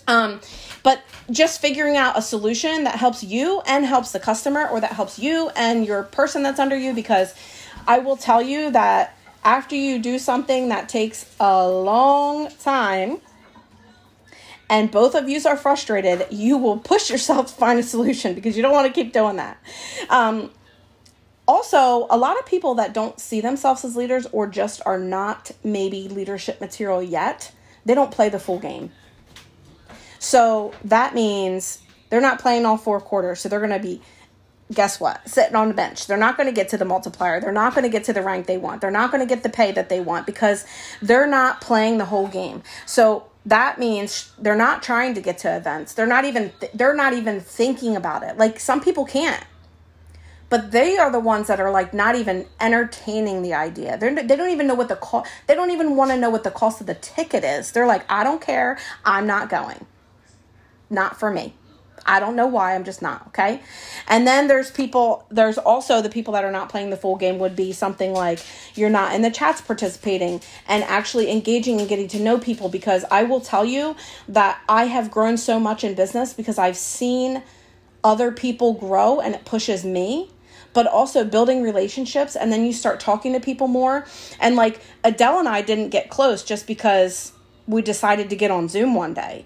Um, 0.08 0.42
but 0.84 1.02
just 1.32 1.62
figuring 1.62 1.96
out 1.96 2.18
a 2.18 2.22
solution 2.22 2.84
that 2.84 2.96
helps 2.96 3.24
you 3.24 3.62
and 3.66 3.86
helps 3.86 4.12
the 4.12 4.20
customer, 4.20 4.68
or 4.68 4.82
that 4.82 4.92
helps 4.92 5.18
you 5.18 5.50
and 5.56 5.86
your 5.86 6.04
person 6.04 6.44
that's 6.44 6.60
under 6.60 6.78
you, 6.78 6.94
because 6.94 7.34
I 7.88 8.00
will 8.00 8.18
tell 8.18 8.42
you 8.42 8.72
that 8.72 9.18
after 9.44 9.76
you 9.76 10.00
do 10.00 10.20
something 10.20 10.70
that 10.70 10.90
takes 10.90 11.34
a 11.40 11.68
long 11.68 12.50
time 12.60 13.20
and 14.70 14.90
both 14.90 15.16
of 15.16 15.30
you 15.30 15.40
are 15.46 15.58
frustrated, 15.58 16.26
you 16.32 16.58
will 16.58 16.78
push 16.78 17.10
yourself 17.10 17.48
to 17.48 17.54
find 17.54 17.80
a 17.80 17.84
solution 17.84 18.34
because 18.34 18.56
you 18.56 18.64
don't 18.64 18.72
want 18.72 18.88
to 18.88 18.94
keep 18.94 19.14
doing 19.14 19.36
that. 19.36 19.58
Um, 20.10 20.50
also, 21.46 22.08
a 22.10 22.18
lot 22.18 22.40
of 22.40 22.46
people 22.46 22.76
that 22.76 22.94
don't 22.94 23.20
see 23.20 23.42
themselves 23.42 23.84
as 23.84 23.96
leaders 23.96 24.26
or 24.32 24.48
just 24.48 24.82
are 24.86 24.98
not 24.98 25.52
maybe 25.64 26.08
leadership 26.08 26.62
material 26.62 27.04
yet, 27.04 27.52
they 27.86 27.94
don't 27.94 28.12
play 28.12 28.30
the 28.30 28.40
full 28.40 28.60
game. 28.60 28.92
So 30.24 30.74
that 30.86 31.14
means 31.14 31.80
they're 32.10 32.22
not 32.22 32.40
playing 32.40 32.66
all 32.66 32.78
four 32.78 33.02
quarters. 33.02 33.42
So 33.42 33.50
they're 33.50 33.60
going 33.60 33.72
to 33.72 33.80
be, 33.80 34.02
guess 34.72 34.98
what? 34.98 35.28
Sitting 35.28 35.56
on 35.56 35.68
the 35.68 35.74
bench. 35.74 36.08
They're 36.08 36.18
not 36.18 36.38
going 36.38 36.48
to 36.48 36.54
get 36.54 36.70
to 36.70 36.78
the 36.78 36.86
multiplier. 36.86 37.42
They're 37.42 37.52
not 37.52 37.76
going 37.76 37.84
to 37.84 37.90
get 37.90 38.06
to 38.06 38.14
the 38.14 38.22
rank 38.22 38.48
they 38.48 38.58
want. 38.58 38.80
They're 38.80 38.90
not 38.90 39.12
going 39.12 39.20
to 39.20 39.28
get 39.28 39.44
the 39.44 39.50
pay 39.50 39.74
that 39.74 39.90
they 39.90 40.00
want 40.00 40.26
because 40.26 40.66
they're 41.02 41.28
not 41.28 41.60
playing 41.60 41.98
the 41.98 42.06
whole 42.06 42.28
game. 42.28 42.64
So 42.86 43.26
that 43.46 43.80
means 43.80 44.32
they're 44.40 44.56
not 44.56 44.82
trying 44.82 45.14
to 45.16 45.22
get 45.22 45.40
to 45.40 45.54
events. 45.54 45.94
They're 45.94 46.08
not 46.08 46.24
even 46.24 46.54
they're 46.74 46.96
not 46.96 47.12
even 47.12 47.42
thinking 47.42 47.98
about 47.98 48.24
it. 48.24 48.38
Like 48.38 48.62
some 48.62 48.80
people 48.80 49.06
can't 49.06 49.44
but 50.50 50.72
they 50.72 50.98
are 51.00 51.12
the 51.12 51.20
ones 51.20 51.48
that 51.48 51.60
are 51.60 51.72
like 51.72 51.96
not 51.96 52.16
even 52.16 52.46
entertaining 52.62 53.42
the 53.42 53.56
idea. 53.56 53.98
They're, 53.98 54.14
they 54.14 54.36
don't 54.36 54.52
even 54.52 54.68
know 54.68 54.76
what 54.76 54.88
the 54.88 54.96
cost. 54.96 55.30
They 55.48 55.56
don't 55.56 55.72
even 55.72 55.96
want 55.96 56.12
to 56.12 56.18
know 56.18 56.30
what 56.30 56.44
the 56.44 56.52
cost 56.52 56.80
of 56.80 56.86
the 56.86 56.94
ticket 56.94 57.44
is. 57.44 57.72
They're 57.72 57.88
like, 57.88 58.06
I 58.10 58.24
don't 58.24 58.40
care. 58.40 58.78
I'm 59.04 59.26
not 59.26 59.50
going 59.50 59.88
not 60.94 61.20
for 61.20 61.32
me. 61.32 61.54
I 62.06 62.20
don't 62.20 62.36
know 62.36 62.48
why, 62.48 62.76
I'm 62.76 62.84
just 62.84 63.02
not, 63.02 63.28
okay? 63.28 63.62
And 64.08 64.28
then 64.28 64.48
there's 64.48 64.70
people, 64.72 65.26
there's 65.30 65.58
also 65.58 66.02
the 66.02 66.10
people 66.10 66.34
that 66.34 66.44
are 66.44 66.52
not 66.52 66.70
playing 66.70 66.90
the 66.90 66.98
full 66.98 67.16
game 67.16 67.40
would 67.40 67.56
be 67.56 67.72
something 67.72 68.14
like 68.14 68.40
you're 68.76 68.90
not 68.90 69.16
in 69.16 69.22
the 69.22 69.32
chats 69.32 69.62
participating 69.62 70.42
and 70.68 70.84
actually 70.84 71.32
engaging 71.32 71.80
and 71.80 71.88
getting 71.88 72.08
to 72.10 72.20
know 72.20 72.38
people 72.38 72.68
because 72.68 73.06
I 73.10 73.24
will 73.24 73.40
tell 73.40 73.64
you 73.64 73.96
that 74.28 74.60
I 74.68 74.86
have 74.86 75.12
grown 75.12 75.38
so 75.38 75.60
much 75.60 75.84
in 75.84 75.94
business 75.94 76.34
because 76.34 76.58
I've 76.58 76.78
seen 76.78 77.42
other 78.04 78.32
people 78.32 78.74
grow 78.74 79.22
and 79.22 79.34
it 79.34 79.46
pushes 79.46 79.86
me 79.86 80.30
but 80.74 80.88
also 80.88 81.24
building 81.24 81.62
relationships 81.62 82.36
and 82.36 82.52
then 82.52 82.66
you 82.66 82.74
start 82.74 83.00
talking 83.00 83.32
to 83.34 83.40
people 83.40 83.68
more 83.68 84.06
and 84.40 84.56
like 84.56 84.82
Adele 85.04 85.40
and 85.40 85.48
I 85.48 85.62
didn't 85.62 85.90
get 85.90 86.10
close 86.10 86.44
just 86.44 86.68
because 86.68 87.32
we 87.68 87.82
decided 87.82 88.30
to 88.32 88.36
get 88.36 88.52
on 88.52 88.68
Zoom 88.68 88.94
one 88.96 89.14
day 89.14 89.46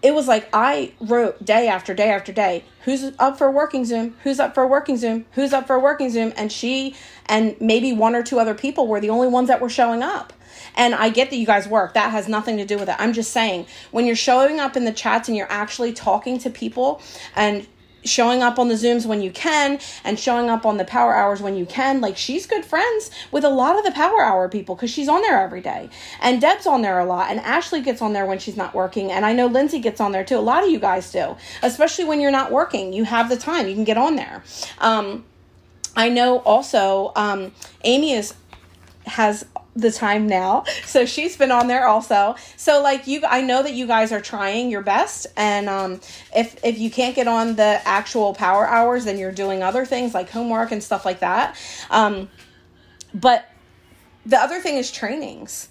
it 0.00 0.14
was 0.14 0.28
like 0.28 0.48
I 0.52 0.92
wrote 1.00 1.44
day 1.44 1.68
after 1.68 1.92
day 1.92 2.10
after 2.10 2.32
day, 2.32 2.64
who's 2.84 3.12
up 3.18 3.36
for 3.36 3.50
working 3.50 3.84
Zoom? 3.84 4.16
Who's 4.22 4.38
up 4.38 4.54
for 4.54 4.66
working 4.66 4.96
Zoom? 4.96 5.26
Who's 5.32 5.52
up 5.52 5.66
for 5.66 5.76
a 5.76 5.80
working 5.80 6.10
Zoom? 6.10 6.32
And 6.36 6.52
she 6.52 6.94
and 7.26 7.56
maybe 7.60 7.92
one 7.92 8.14
or 8.14 8.22
two 8.22 8.38
other 8.38 8.54
people 8.54 8.86
were 8.86 9.00
the 9.00 9.10
only 9.10 9.28
ones 9.28 9.48
that 9.48 9.60
were 9.60 9.68
showing 9.68 10.02
up. 10.02 10.32
And 10.76 10.94
I 10.94 11.10
get 11.10 11.30
that 11.30 11.36
you 11.36 11.46
guys 11.46 11.66
work. 11.66 11.94
That 11.94 12.12
has 12.12 12.28
nothing 12.28 12.56
to 12.58 12.64
do 12.64 12.78
with 12.78 12.88
it. 12.88 12.96
I'm 12.98 13.12
just 13.12 13.32
saying, 13.32 13.66
when 13.90 14.06
you're 14.06 14.16
showing 14.16 14.60
up 14.60 14.76
in 14.76 14.84
the 14.84 14.92
chats 14.92 15.28
and 15.28 15.36
you're 15.36 15.50
actually 15.50 15.92
talking 15.92 16.38
to 16.40 16.50
people 16.50 17.02
and 17.34 17.66
showing 18.04 18.42
up 18.42 18.58
on 18.58 18.68
the 18.68 18.74
Zooms 18.74 19.06
when 19.06 19.20
you 19.20 19.30
can 19.30 19.78
and 20.04 20.18
showing 20.18 20.48
up 20.48 20.64
on 20.64 20.76
the 20.76 20.84
power 20.84 21.14
hours 21.14 21.40
when 21.40 21.56
you 21.56 21.66
can. 21.66 22.00
Like 22.00 22.16
she's 22.16 22.46
good 22.46 22.64
friends 22.64 23.10
with 23.30 23.44
a 23.44 23.48
lot 23.48 23.78
of 23.78 23.84
the 23.84 23.92
power 23.92 24.22
hour 24.22 24.48
people 24.48 24.74
because 24.74 24.90
she's 24.90 25.08
on 25.08 25.22
there 25.22 25.40
every 25.40 25.60
day. 25.60 25.90
And 26.20 26.40
Deb's 26.40 26.66
on 26.66 26.82
there 26.82 26.98
a 26.98 27.04
lot. 27.04 27.30
And 27.30 27.40
Ashley 27.40 27.80
gets 27.80 28.02
on 28.02 28.12
there 28.12 28.26
when 28.26 28.38
she's 28.38 28.56
not 28.56 28.74
working. 28.74 29.10
And 29.10 29.24
I 29.24 29.32
know 29.32 29.46
Lindsay 29.46 29.78
gets 29.78 30.00
on 30.00 30.12
there 30.12 30.24
too. 30.24 30.36
A 30.36 30.40
lot 30.40 30.64
of 30.64 30.70
you 30.70 30.78
guys 30.78 31.10
do, 31.10 31.36
especially 31.62 32.04
when 32.04 32.20
you're 32.20 32.30
not 32.30 32.52
working. 32.52 32.92
You 32.92 33.04
have 33.04 33.28
the 33.28 33.36
time, 33.36 33.68
you 33.68 33.74
can 33.74 33.84
get 33.84 33.98
on 33.98 34.16
there. 34.16 34.42
Um, 34.78 35.24
I 35.96 36.08
know 36.08 36.38
also 36.40 37.12
um, 37.16 37.52
Amy 37.84 38.12
is 38.12 38.34
has 39.06 39.46
the 39.78 39.90
time 39.92 40.26
now. 40.26 40.64
So 40.84 41.04
she's 41.04 41.36
been 41.36 41.50
on 41.50 41.68
there 41.68 41.86
also. 41.86 42.34
So 42.56 42.82
like 42.82 43.06
you 43.06 43.22
I 43.28 43.42
know 43.42 43.62
that 43.62 43.74
you 43.74 43.86
guys 43.86 44.10
are 44.10 44.20
trying 44.20 44.70
your 44.70 44.80
best 44.80 45.26
and 45.36 45.68
um 45.68 46.00
if 46.34 46.64
if 46.64 46.78
you 46.78 46.90
can't 46.90 47.14
get 47.14 47.28
on 47.28 47.56
the 47.56 47.80
actual 47.84 48.32
power 48.32 48.66
hours 48.66 49.04
then 49.04 49.18
you're 49.18 49.32
doing 49.32 49.62
other 49.62 49.84
things 49.84 50.14
like 50.14 50.30
homework 50.30 50.72
and 50.72 50.82
stuff 50.82 51.04
like 51.04 51.20
that. 51.20 51.56
Um 51.90 52.30
but 53.12 53.48
the 54.24 54.38
other 54.38 54.60
thing 54.60 54.76
is 54.76 54.90
trainings. 54.90 55.68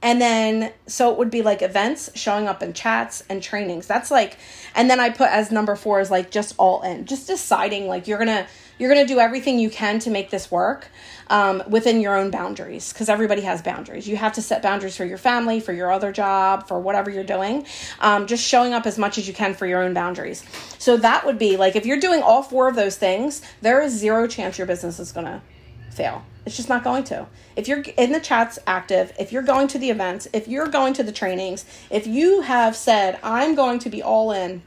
And 0.00 0.20
then, 0.20 0.72
so 0.86 1.10
it 1.10 1.18
would 1.18 1.30
be 1.30 1.42
like 1.42 1.60
events, 1.60 2.08
showing 2.14 2.46
up 2.46 2.62
in 2.62 2.72
chats 2.72 3.24
and 3.28 3.42
trainings. 3.42 3.86
That's 3.86 4.10
like, 4.10 4.38
and 4.74 4.88
then 4.88 5.00
I 5.00 5.10
put 5.10 5.28
as 5.28 5.50
number 5.50 5.74
four 5.74 6.00
is 6.00 6.10
like 6.10 6.30
just 6.30 6.54
all 6.56 6.82
in, 6.82 7.04
just 7.04 7.26
deciding 7.26 7.88
like 7.88 8.06
you're 8.06 8.18
gonna, 8.18 8.46
you're 8.78 8.88
gonna 8.88 9.06
do 9.06 9.18
everything 9.18 9.58
you 9.58 9.70
can 9.70 9.98
to 10.00 10.10
make 10.10 10.30
this 10.30 10.50
work 10.52 10.88
um, 11.30 11.62
within 11.68 12.00
your 12.00 12.16
own 12.16 12.30
boundaries 12.30 12.92
because 12.92 13.08
everybody 13.08 13.42
has 13.42 13.62
boundaries. 13.62 14.08
You 14.08 14.16
have 14.16 14.32
to 14.34 14.42
set 14.42 14.62
boundaries 14.62 14.96
for 14.96 15.04
your 15.04 15.18
family, 15.18 15.60
for 15.60 15.72
your 15.72 15.90
other 15.92 16.12
job, 16.12 16.68
for 16.68 16.78
whatever 16.80 17.10
you're 17.10 17.24
doing. 17.24 17.66
Um, 18.00 18.26
just 18.26 18.44
showing 18.44 18.72
up 18.72 18.86
as 18.86 18.98
much 18.98 19.18
as 19.18 19.28
you 19.28 19.34
can 19.34 19.54
for 19.54 19.66
your 19.66 19.82
own 19.82 19.94
boundaries. 19.94 20.44
So 20.78 20.96
that 20.98 21.26
would 21.26 21.38
be 21.38 21.56
like 21.56 21.76
if 21.76 21.86
you're 21.86 22.00
doing 22.00 22.22
all 22.22 22.42
four 22.42 22.68
of 22.68 22.76
those 22.76 22.96
things, 22.96 23.42
there 23.62 23.80
is 23.82 23.92
zero 23.92 24.26
chance 24.26 24.58
your 24.58 24.66
business 24.66 24.98
is 24.98 25.12
gonna 25.12 25.42
fail. 25.90 26.24
It's 26.46 26.56
just 26.56 26.68
not 26.68 26.82
going 26.82 27.04
to. 27.04 27.26
If 27.56 27.68
you're 27.68 27.82
in 27.96 28.12
the 28.12 28.20
chats 28.20 28.58
active, 28.66 29.12
if 29.18 29.32
you're 29.32 29.42
going 29.42 29.68
to 29.68 29.78
the 29.78 29.90
events, 29.90 30.28
if 30.32 30.48
you're 30.48 30.68
going 30.68 30.94
to 30.94 31.02
the 31.02 31.12
trainings, 31.12 31.66
if 31.90 32.06
you 32.06 32.40
have 32.42 32.74
said, 32.74 33.18
I'm 33.22 33.54
going 33.54 33.80
to 33.80 33.90
be 33.90 34.02
all 34.02 34.32
in 34.32 34.62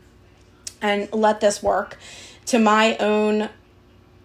and 0.82 1.12
let 1.12 1.39
this 1.39 1.63
work 1.63 1.97
to 2.47 2.60
my 2.60 2.97
own 2.97 3.50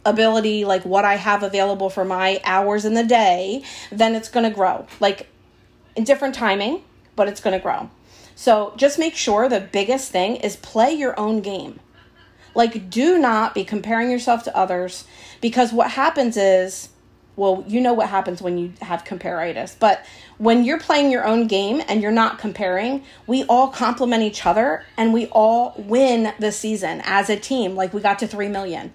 ability, 0.07 0.65
like 0.65 0.85
what 0.85 1.05
I 1.05 1.17
have 1.17 1.43
available 1.43 1.91
for 1.91 2.05
my 2.05 2.41
hours 2.45 2.85
in 2.85 2.95
the 2.95 3.05
day, 3.05 3.63
then 3.91 4.15
it's 4.15 4.29
going 4.29 4.49
to 4.49 4.55
grow. 4.55 4.87
Like 5.01 5.29
in 5.95 6.05
different 6.05 6.35
timing, 6.35 6.83
but 7.17 7.29
it's 7.29 7.41
going 7.41 7.59
to 7.59 7.63
grow. 7.63 7.91
So 8.35 8.75
just 8.77 8.99
make 8.99 9.15
sure 9.15 9.49
the 9.49 9.61
biggest 9.61 10.11
thing 10.11 10.37
is 10.37 10.57
play 10.57 10.93
your 10.93 11.19
own 11.19 11.41
game. 11.41 11.81
Like, 12.55 12.89
do 12.89 13.19
not 13.19 13.55
be 13.55 13.65
comparing 13.65 14.11
yourself 14.11 14.43
to 14.45 14.57
others 14.57 15.05
because 15.43 15.73
what 15.73 15.91
happens 15.91 16.39
is 16.39 16.89
well, 17.37 17.65
you 17.69 17.83
know 17.83 17.93
what 17.93 18.09
happens 18.09 18.41
when 18.41 18.57
you 18.57 18.73
have 18.81 19.05
comparitis. 19.05 19.79
But 19.79 20.05
when 20.39 20.65
you're 20.65 20.81
playing 20.81 21.11
your 21.11 21.25
own 21.27 21.47
game 21.47 21.83
and 21.87 22.01
you're 22.01 22.11
not 22.11 22.39
comparing, 22.39 23.05
we 23.27 23.45
all 23.45 23.69
complement 23.69 24.23
each 24.23 24.47
other 24.47 24.85
and 24.97 25.13
we 25.13 25.27
all 25.27 25.75
win 25.77 26.33
the 26.39 26.51
season 26.51 27.03
as 27.05 27.29
a 27.29 27.37
team. 27.37 27.77
Like 27.77 27.93
we 27.93 28.01
got 28.01 28.19
to 28.21 28.27
3 28.27 28.49
million. 28.49 28.93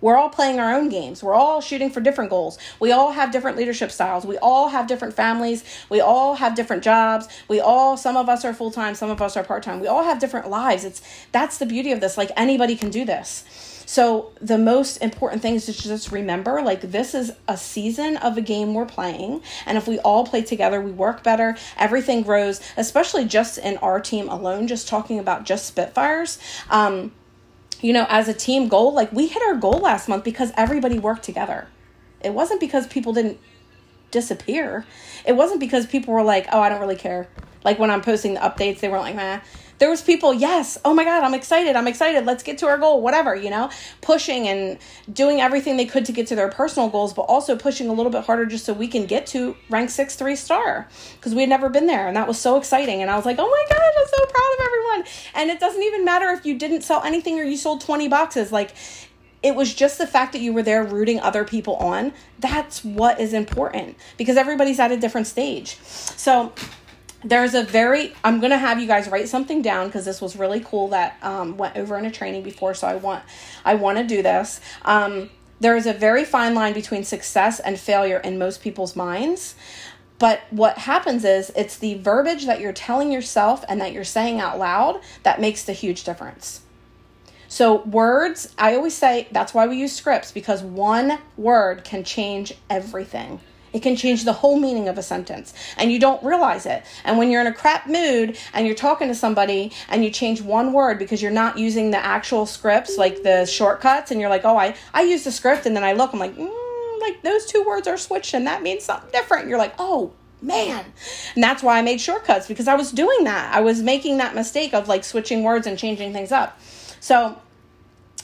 We're 0.00 0.16
all 0.16 0.28
playing 0.28 0.60
our 0.60 0.74
own 0.74 0.88
games. 0.88 1.22
We're 1.22 1.34
all 1.34 1.60
shooting 1.60 1.90
for 1.90 2.00
different 2.00 2.30
goals. 2.30 2.58
We 2.80 2.92
all 2.92 3.12
have 3.12 3.32
different 3.32 3.56
leadership 3.56 3.90
styles. 3.90 4.24
We 4.24 4.38
all 4.38 4.68
have 4.68 4.86
different 4.86 5.14
families. 5.14 5.64
We 5.88 6.00
all 6.00 6.34
have 6.34 6.54
different 6.54 6.84
jobs. 6.84 7.28
We 7.48 7.60
all 7.60 7.96
some 7.96 8.16
of 8.16 8.28
us 8.28 8.44
are 8.44 8.54
full-time, 8.54 8.94
some 8.94 9.10
of 9.10 9.20
us 9.20 9.36
are 9.36 9.44
part-time. 9.44 9.80
We 9.80 9.88
all 9.88 10.04
have 10.04 10.18
different 10.18 10.48
lives. 10.48 10.84
It's 10.84 11.02
that's 11.32 11.58
the 11.58 11.66
beauty 11.66 11.92
of 11.92 12.00
this. 12.00 12.16
Like 12.16 12.30
anybody 12.36 12.76
can 12.76 12.90
do 12.90 13.04
this. 13.04 13.44
So 13.88 14.32
the 14.38 14.58
most 14.58 14.98
important 14.98 15.40
thing 15.40 15.54
is 15.54 15.64
to 15.64 15.72
just 15.72 16.12
remember 16.12 16.60
like 16.60 16.82
this 16.82 17.14
is 17.14 17.32
a 17.48 17.56
season 17.56 18.18
of 18.18 18.36
a 18.36 18.42
game 18.42 18.74
we're 18.74 18.84
playing. 18.84 19.42
And 19.64 19.78
if 19.78 19.88
we 19.88 19.98
all 20.00 20.26
play 20.26 20.42
together, 20.42 20.78
we 20.78 20.92
work 20.92 21.24
better, 21.24 21.56
everything 21.78 22.20
grows, 22.20 22.60
especially 22.76 23.24
just 23.24 23.56
in 23.56 23.78
our 23.78 23.98
team 23.98 24.28
alone, 24.28 24.66
just 24.66 24.88
talking 24.88 25.18
about 25.18 25.44
just 25.44 25.64
Spitfires. 25.64 26.38
Um, 26.68 27.12
you 27.80 27.92
know, 27.92 28.06
as 28.08 28.28
a 28.28 28.34
team 28.34 28.68
goal, 28.68 28.92
like 28.92 29.12
we 29.12 29.28
hit 29.28 29.42
our 29.42 29.54
goal 29.54 29.78
last 29.78 30.08
month 30.08 30.24
because 30.24 30.52
everybody 30.56 30.98
worked 30.98 31.22
together. 31.22 31.68
It 32.22 32.34
wasn't 32.34 32.60
because 32.60 32.86
people 32.86 33.12
didn't 33.12 33.38
disappear. 34.10 34.84
It 35.24 35.34
wasn't 35.34 35.60
because 35.60 35.86
people 35.86 36.14
were 36.14 36.22
like, 36.22 36.46
oh, 36.52 36.60
I 36.60 36.68
don't 36.68 36.80
really 36.80 36.96
care. 36.96 37.28
Like 37.64 37.78
when 37.78 37.90
I'm 37.90 38.02
posting 38.02 38.34
the 38.34 38.40
updates, 38.40 38.80
they 38.80 38.88
were 38.88 38.98
like, 38.98 39.14
nah 39.14 39.40
there 39.78 39.90
was 39.90 40.02
people 40.02 40.34
yes 40.34 40.78
oh 40.84 40.94
my 40.94 41.04
god 41.04 41.22
i'm 41.24 41.34
excited 41.34 41.76
i'm 41.76 41.86
excited 41.86 42.24
let's 42.24 42.42
get 42.42 42.58
to 42.58 42.66
our 42.66 42.78
goal 42.78 43.00
whatever 43.00 43.34
you 43.34 43.50
know? 43.50 43.70
Pushing 44.00 44.48
and 44.48 44.78
doing 45.12 45.40
everything 45.40 45.76
they 45.76 45.84
could 45.84 46.04
to 46.06 46.12
get 46.12 46.26
to 46.28 46.34
their 46.34 46.48
personal 46.48 46.88
goals 46.88 47.12
but 47.12 47.22
also 47.22 47.56
pushing 47.56 47.88
a 47.88 47.92
little 47.92 48.10
bit 48.10 48.24
harder 48.24 48.46
just 48.46 48.64
so 48.64 48.72
we 48.72 48.88
can 48.88 49.06
get 49.06 49.26
to 49.28 49.56
rank 49.70 49.90
six 49.90 50.16
three 50.16 50.36
star 50.36 50.88
because 51.16 51.34
we 51.34 51.42
had 51.42 51.48
never 51.48 51.68
been 51.68 51.86
there 51.86 52.06
and 52.06 52.16
that 52.16 52.26
was 52.26 52.38
so 52.38 52.56
exciting 52.56 53.02
and 53.02 53.10
i 53.10 53.16
was 53.16 53.26
like 53.26 53.36
oh 53.38 53.48
my 53.48 53.76
God, 53.76 53.92
i'm 53.98 54.06
so 54.06 54.26
proud 54.26 54.54
of 54.58 54.66
everyone. 54.66 55.04
And 55.34 55.50
it 55.50 55.60
doesn't 55.60 55.82
even 55.82 56.04
matter 56.04 56.30
if 56.30 56.44
you 56.44 56.58
didn't 56.58 56.82
sell 56.82 57.02
anything 57.02 57.38
or 57.38 57.42
you 57.42 57.56
sold 57.56 57.80
20 57.80 58.08
boxes 58.08 58.52
like 58.52 58.74
it 59.42 59.54
was 59.54 59.72
just 59.72 59.98
the 59.98 60.06
fact 60.06 60.32
that 60.32 60.40
you 60.40 60.52
were 60.52 60.62
there 60.62 60.82
rooting 60.82 61.20
other 61.20 61.44
people 61.44 61.76
on 61.76 62.12
that's 62.40 62.84
what 62.84 63.20
is 63.20 63.32
important 63.32 63.96
because 64.16 64.36
everybody's 64.36 64.78
at 64.78 64.92
a 64.92 64.96
different 64.96 65.26
stage. 65.26 65.78
So 65.82 66.52
there's 67.24 67.54
a 67.54 67.64
very 67.64 68.14
i'm 68.22 68.38
going 68.38 68.50
to 68.50 68.58
have 68.58 68.80
you 68.80 68.86
guys 68.86 69.08
write 69.08 69.28
something 69.28 69.60
down 69.60 69.86
because 69.86 70.04
this 70.04 70.20
was 70.20 70.36
really 70.36 70.60
cool 70.60 70.88
that 70.88 71.16
um, 71.22 71.56
went 71.56 71.76
over 71.76 71.98
in 71.98 72.04
a 72.04 72.10
training 72.10 72.42
before 72.42 72.74
so 72.74 72.86
i 72.86 72.94
want 72.94 73.24
i 73.64 73.74
want 73.74 73.98
to 73.98 74.04
do 74.04 74.22
this. 74.22 74.60
Um, 74.82 75.30
there 75.60 75.76
is 75.76 75.86
a 75.86 75.92
very 75.92 76.24
fine 76.24 76.54
line 76.54 76.72
between 76.72 77.02
success 77.02 77.58
and 77.58 77.78
failure 77.78 78.18
in 78.18 78.38
most 78.38 78.60
people's 78.62 78.94
minds 78.94 79.56
but 80.18 80.40
what 80.50 80.78
happens 80.78 81.24
is 81.24 81.52
it's 81.54 81.76
the 81.76 81.94
verbiage 81.94 82.46
that 82.46 82.60
you're 82.60 82.72
telling 82.72 83.12
yourself 83.12 83.64
and 83.68 83.80
that 83.80 83.92
you're 83.92 84.04
saying 84.04 84.40
out 84.40 84.58
loud 84.58 85.00
that 85.22 85.40
makes 85.40 85.62
the 85.62 85.72
huge 85.72 86.02
difference. 86.02 86.62
So 87.48 87.82
words 87.82 88.54
i 88.58 88.74
always 88.74 88.94
say 88.94 89.26
that's 89.32 89.54
why 89.54 89.66
we 89.66 89.78
use 89.78 89.92
scripts 89.92 90.32
because 90.32 90.62
one 90.62 91.18
word 91.36 91.82
can 91.82 92.04
change 92.04 92.52
everything 92.68 93.40
it 93.78 93.82
can 93.82 93.94
change 93.94 94.24
the 94.24 94.32
whole 94.32 94.58
meaning 94.58 94.88
of 94.88 94.98
a 94.98 95.02
sentence 95.02 95.54
and 95.76 95.92
you 95.92 96.00
don't 96.00 96.22
realize 96.24 96.66
it. 96.66 96.82
And 97.04 97.16
when 97.16 97.30
you're 97.30 97.40
in 97.40 97.46
a 97.46 97.54
crap 97.54 97.86
mood 97.86 98.36
and 98.52 98.66
you're 98.66 98.74
talking 98.74 99.06
to 99.06 99.14
somebody 99.14 99.70
and 99.88 100.04
you 100.04 100.10
change 100.10 100.42
one 100.42 100.72
word 100.72 100.98
because 100.98 101.22
you're 101.22 101.30
not 101.30 101.58
using 101.58 101.92
the 101.92 102.04
actual 102.04 102.44
scripts, 102.44 102.98
like 102.98 103.22
the 103.22 103.46
shortcuts, 103.46 104.10
and 104.10 104.20
you're 104.20 104.30
like, 104.30 104.44
oh, 104.44 104.56
I, 104.56 104.74
I 104.92 105.02
use 105.02 105.22
the 105.22 105.30
script, 105.30 105.64
and 105.64 105.76
then 105.76 105.84
I 105.84 105.92
look, 105.92 106.12
I'm 106.12 106.18
like, 106.18 106.36
mm, 106.36 107.00
like 107.00 107.22
those 107.22 107.46
two 107.46 107.62
words 107.64 107.86
are 107.86 107.96
switched 107.96 108.34
and 108.34 108.48
that 108.48 108.62
means 108.62 108.82
something 108.82 109.10
different. 109.12 109.48
You're 109.48 109.58
like, 109.58 109.74
oh, 109.78 110.12
man. 110.42 110.84
And 111.36 111.44
that's 111.44 111.62
why 111.62 111.78
I 111.78 111.82
made 111.82 112.00
shortcuts 112.00 112.48
because 112.48 112.66
I 112.66 112.74
was 112.74 112.90
doing 112.90 113.24
that. 113.24 113.54
I 113.54 113.60
was 113.60 113.80
making 113.80 114.18
that 114.18 114.34
mistake 114.34 114.74
of 114.74 114.88
like 114.88 115.04
switching 115.04 115.44
words 115.44 115.68
and 115.68 115.78
changing 115.78 116.12
things 116.12 116.32
up. 116.32 116.60
So 116.98 117.38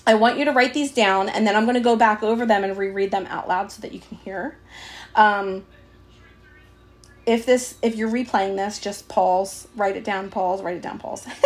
I 0.06 0.14
want 0.14 0.38
you 0.38 0.44
to 0.44 0.52
write 0.52 0.74
these 0.74 0.92
down 0.92 1.28
and 1.28 1.46
then 1.46 1.56
I'm 1.56 1.64
going 1.64 1.74
to 1.74 1.80
go 1.80 1.96
back 1.96 2.22
over 2.22 2.44
them 2.44 2.62
and 2.62 2.76
reread 2.76 3.10
them 3.10 3.26
out 3.26 3.48
loud 3.48 3.72
so 3.72 3.80
that 3.82 3.92
you 3.92 4.00
can 4.00 4.18
hear. 4.18 4.58
Um, 5.14 5.64
if 7.26 7.46
this 7.46 7.76
if 7.82 7.96
you're 7.96 8.10
replaying 8.10 8.56
this 8.56 8.78
just 8.78 9.08
pause 9.08 9.66
write 9.76 9.96
it 9.96 10.04
down 10.04 10.28
pause 10.30 10.62
write 10.62 10.76
it 10.76 10.82
down 10.82 10.98
pause. 10.98 11.26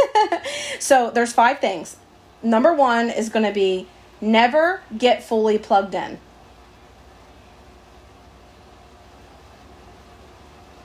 So 0.78 1.10
there's 1.10 1.32
five 1.32 1.58
things. 1.58 1.96
Number 2.42 2.72
one 2.72 3.10
is 3.10 3.28
going 3.28 3.44
to 3.44 3.52
be 3.52 3.88
never 4.20 4.80
get 4.96 5.22
fully 5.22 5.58
plugged 5.58 5.94
in. 5.94 6.18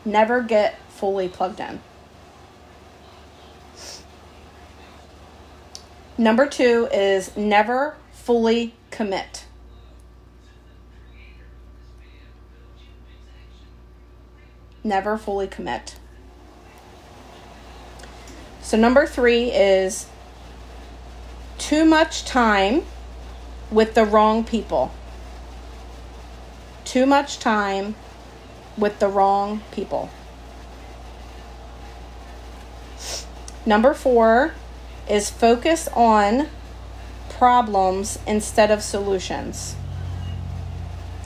Never 0.03 0.41
get 0.41 0.79
fully 0.89 1.29
plugged 1.29 1.59
in. 1.59 1.79
Number 6.17 6.47
two 6.47 6.87
is 6.91 7.35
never 7.37 7.95
fully 8.11 8.73
commit 8.91 9.45
never 14.83 15.17
fully 15.17 15.47
commit. 15.47 15.95
So, 18.61 18.77
number 18.77 19.05
three 19.05 19.51
is 19.51 20.07
too 21.57 21.85
much 21.85 22.25
time 22.25 22.83
with 23.71 23.93
the 23.93 24.05
wrong 24.05 24.43
people. 24.43 24.91
Too 26.85 27.05
much 27.05 27.39
time 27.39 27.95
with 28.77 28.99
the 28.99 29.07
wrong 29.07 29.61
people. 29.71 30.09
Number 33.65 33.93
four 33.93 34.53
is 35.09 35.29
focus 35.29 35.87
on 35.93 36.47
problems 37.29 38.19
instead 38.27 38.71
of 38.71 38.81
solutions. 38.81 39.75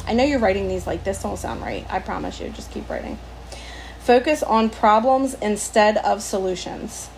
I 0.05 0.13
know 0.13 0.23
you're 0.23 0.39
writing 0.39 0.67
these 0.67 0.87
like 0.87 1.03
this 1.03 1.21
don't 1.21 1.37
sound 1.37 1.61
right. 1.61 1.85
I 1.89 1.99
promise 1.99 2.39
you. 2.39 2.49
Just 2.49 2.71
keep 2.71 2.89
writing. 2.89 3.17
Focus 4.07 4.41
on 4.41 4.69
problems 4.69 5.33
instead 5.41 5.97
of 5.97 6.21
solutions. 6.21 7.09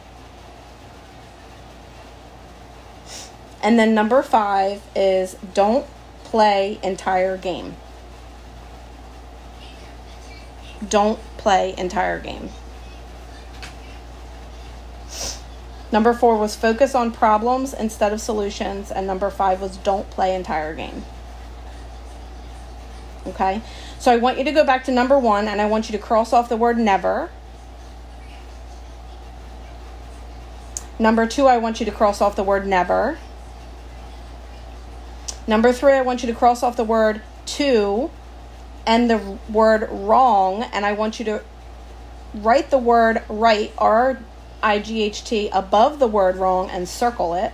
And 3.62 3.78
then 3.78 3.94
number 3.94 4.24
five 4.24 4.82
is 4.96 5.36
don't 5.54 5.86
play 6.24 6.80
entire 6.82 7.38
game. 7.38 7.76
Don't 10.90 11.20
play 11.38 11.76
entire 11.78 12.20
game. 12.20 12.50
Number 15.92 16.16
four 16.16 16.40
was 16.40 16.56
focus 16.56 16.96
on 16.96 17.12
problems 17.12 17.72
instead 17.72 18.14
of 18.14 18.20
solutions. 18.20 18.90
And 18.90 19.06
number 19.06 19.30
five 19.30 19.62
was 19.62 19.78
don't 19.78 20.10
play 20.10 20.34
entire 20.34 20.74
game. 20.74 21.06
Okay? 23.28 23.62
So 24.00 24.12
I 24.12 24.18
want 24.18 24.38
you 24.38 24.44
to 24.44 24.52
go 24.52 24.64
back 24.64 24.84
to 24.86 24.92
number 24.92 25.18
one 25.18 25.48
and 25.48 25.62
I 25.62 25.66
want 25.66 25.90
you 25.90 25.98
to 25.98 26.04
cross 26.04 26.34
off 26.34 26.50
the 26.50 26.58
word 26.58 26.78
never. 26.78 27.30
Number 30.98 31.26
two, 31.26 31.46
I 31.46 31.58
want 31.58 31.80
you 31.80 31.86
to 31.86 31.92
cross 31.92 32.20
off 32.22 32.36
the 32.36 32.44
word 32.44 32.68
never. 32.68 33.18
Number 35.48 35.72
three, 35.72 35.94
I 35.94 36.02
want 36.02 36.22
you 36.22 36.28
to 36.28 36.36
cross 36.36 36.62
off 36.62 36.76
the 36.76 36.84
word 36.84 37.22
to 37.46 38.12
and 38.86 39.10
the 39.10 39.38
word 39.50 39.88
wrong, 39.92 40.64
and 40.64 40.86
I 40.86 40.94
want 40.94 41.20
you 41.20 41.26
to 41.26 41.44
write 42.34 42.70
the 42.70 42.78
word 42.78 43.24
right, 43.30 43.72
R 43.78 44.20
I 44.62 44.80
G 44.80 45.04
H 45.04 45.24
T, 45.24 45.50
above 45.50 46.00
the 46.00 46.08
word 46.08 46.38
wrong 46.38 46.70
and 46.70 46.88
circle 46.88 47.34
it. 47.34 47.54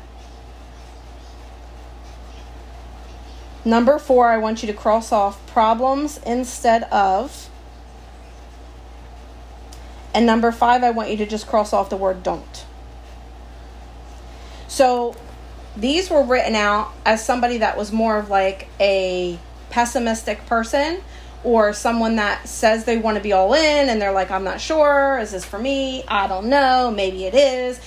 Number 3.65 3.97
four, 3.97 4.29
I 4.29 4.37
want 4.37 4.61
you 4.61 4.67
to 4.67 4.73
cross 4.73 5.11
off 5.11 5.45
problems 5.47 6.19
instead 6.25 6.83
of. 6.83 7.49
And 10.13 10.25
number 10.25 10.51
five, 10.51 10.83
I 10.83 10.91
want 10.91 11.09
you 11.09 11.17
to 11.17 11.25
just 11.25 11.47
cross 11.47 11.73
off 11.73 11.89
the 11.89 11.97
word 11.97 12.21
don't. 12.21 12.65
So 14.67 15.15
these 15.75 16.09
were 16.09 16.23
written 16.23 16.55
out 16.55 16.93
as 17.05 17.25
somebody 17.25 17.57
that 17.57 17.75
was 17.75 17.91
more 17.91 18.17
of 18.17 18.29
like 18.29 18.67
a 18.79 19.39
pessimistic 19.71 20.45
person 20.45 21.01
or 21.43 21.73
someone 21.73 22.15
that 22.15 22.47
says 22.47 22.85
they 22.85 22.97
want 22.97 23.17
to 23.17 23.23
be 23.23 23.33
all 23.33 23.53
in 23.53 23.89
and 23.89 24.01
they're 24.01 24.11
like, 24.11 24.31
I'm 24.31 24.43
not 24.43 24.61
sure. 24.61 25.19
Is 25.19 25.31
this 25.31 25.43
for 25.43 25.59
me? 25.59 26.03
I 26.07 26.27
don't 26.27 26.47
know. 26.47 26.91
Maybe 26.95 27.25
it 27.25 27.33
is. 27.33 27.79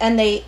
And 0.00 0.18
they, 0.18 0.44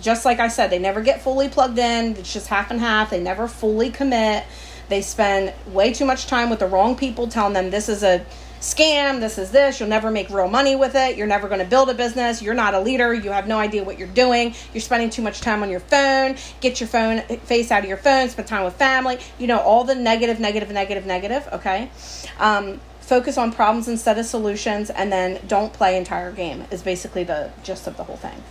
just 0.00 0.24
like 0.24 0.40
I 0.40 0.48
said, 0.48 0.70
they 0.70 0.78
never 0.78 1.00
get 1.00 1.22
fully 1.22 1.48
plugged 1.48 1.78
in. 1.78 2.16
It's 2.16 2.32
just 2.32 2.48
half 2.48 2.70
and 2.70 2.80
half. 2.80 3.10
They 3.10 3.22
never 3.22 3.48
fully 3.48 3.90
commit. 3.90 4.44
They 4.88 5.02
spend 5.02 5.52
way 5.72 5.92
too 5.92 6.04
much 6.04 6.26
time 6.26 6.50
with 6.50 6.58
the 6.58 6.66
wrong 6.66 6.96
people 6.96 7.26
telling 7.28 7.54
them 7.54 7.70
this 7.70 7.88
is 7.88 8.02
a 8.02 8.24
scam, 8.64 9.20
this 9.20 9.36
is 9.36 9.50
this, 9.50 9.78
you'll 9.78 9.90
never 9.90 10.10
make 10.10 10.30
real 10.30 10.48
money 10.48 10.74
with 10.74 10.94
it, 10.94 11.18
you're 11.18 11.26
never 11.26 11.48
going 11.48 11.60
to 11.60 11.66
build 11.66 11.90
a 11.90 11.94
business, 11.94 12.40
you're 12.40 12.54
not 12.54 12.72
a 12.72 12.80
leader, 12.80 13.12
you 13.12 13.30
have 13.30 13.46
no 13.46 13.58
idea 13.58 13.84
what 13.84 13.98
you're 13.98 14.08
doing, 14.08 14.54
you're 14.72 14.80
spending 14.80 15.10
too 15.10 15.20
much 15.20 15.42
time 15.42 15.62
on 15.62 15.68
your 15.68 15.80
phone, 15.80 16.36
get 16.60 16.80
your 16.80 16.88
phone 16.88 17.20
face 17.40 17.70
out 17.70 17.82
of 17.82 17.88
your 17.88 17.98
phone, 17.98 18.28
spend 18.30 18.48
time 18.48 18.64
with 18.64 18.74
family, 18.74 19.18
you 19.38 19.46
know, 19.46 19.60
all 19.60 19.84
the 19.84 19.94
negative, 19.94 20.40
negative, 20.40 20.70
negative, 20.70 21.04
negative, 21.04 21.46
okay? 21.52 21.90
Um, 22.38 22.80
focus 23.00 23.36
on 23.36 23.52
problems 23.52 23.86
instead 23.86 24.18
of 24.18 24.24
solutions, 24.24 24.88
and 24.88 25.12
then 25.12 25.40
don't 25.46 25.72
play 25.74 25.98
entire 25.98 26.32
game, 26.32 26.64
is 26.70 26.82
basically 26.82 27.24
the 27.24 27.50
gist 27.62 27.86
of 27.86 27.98
the 27.98 28.04
whole 28.04 28.16
thing. 28.16 28.42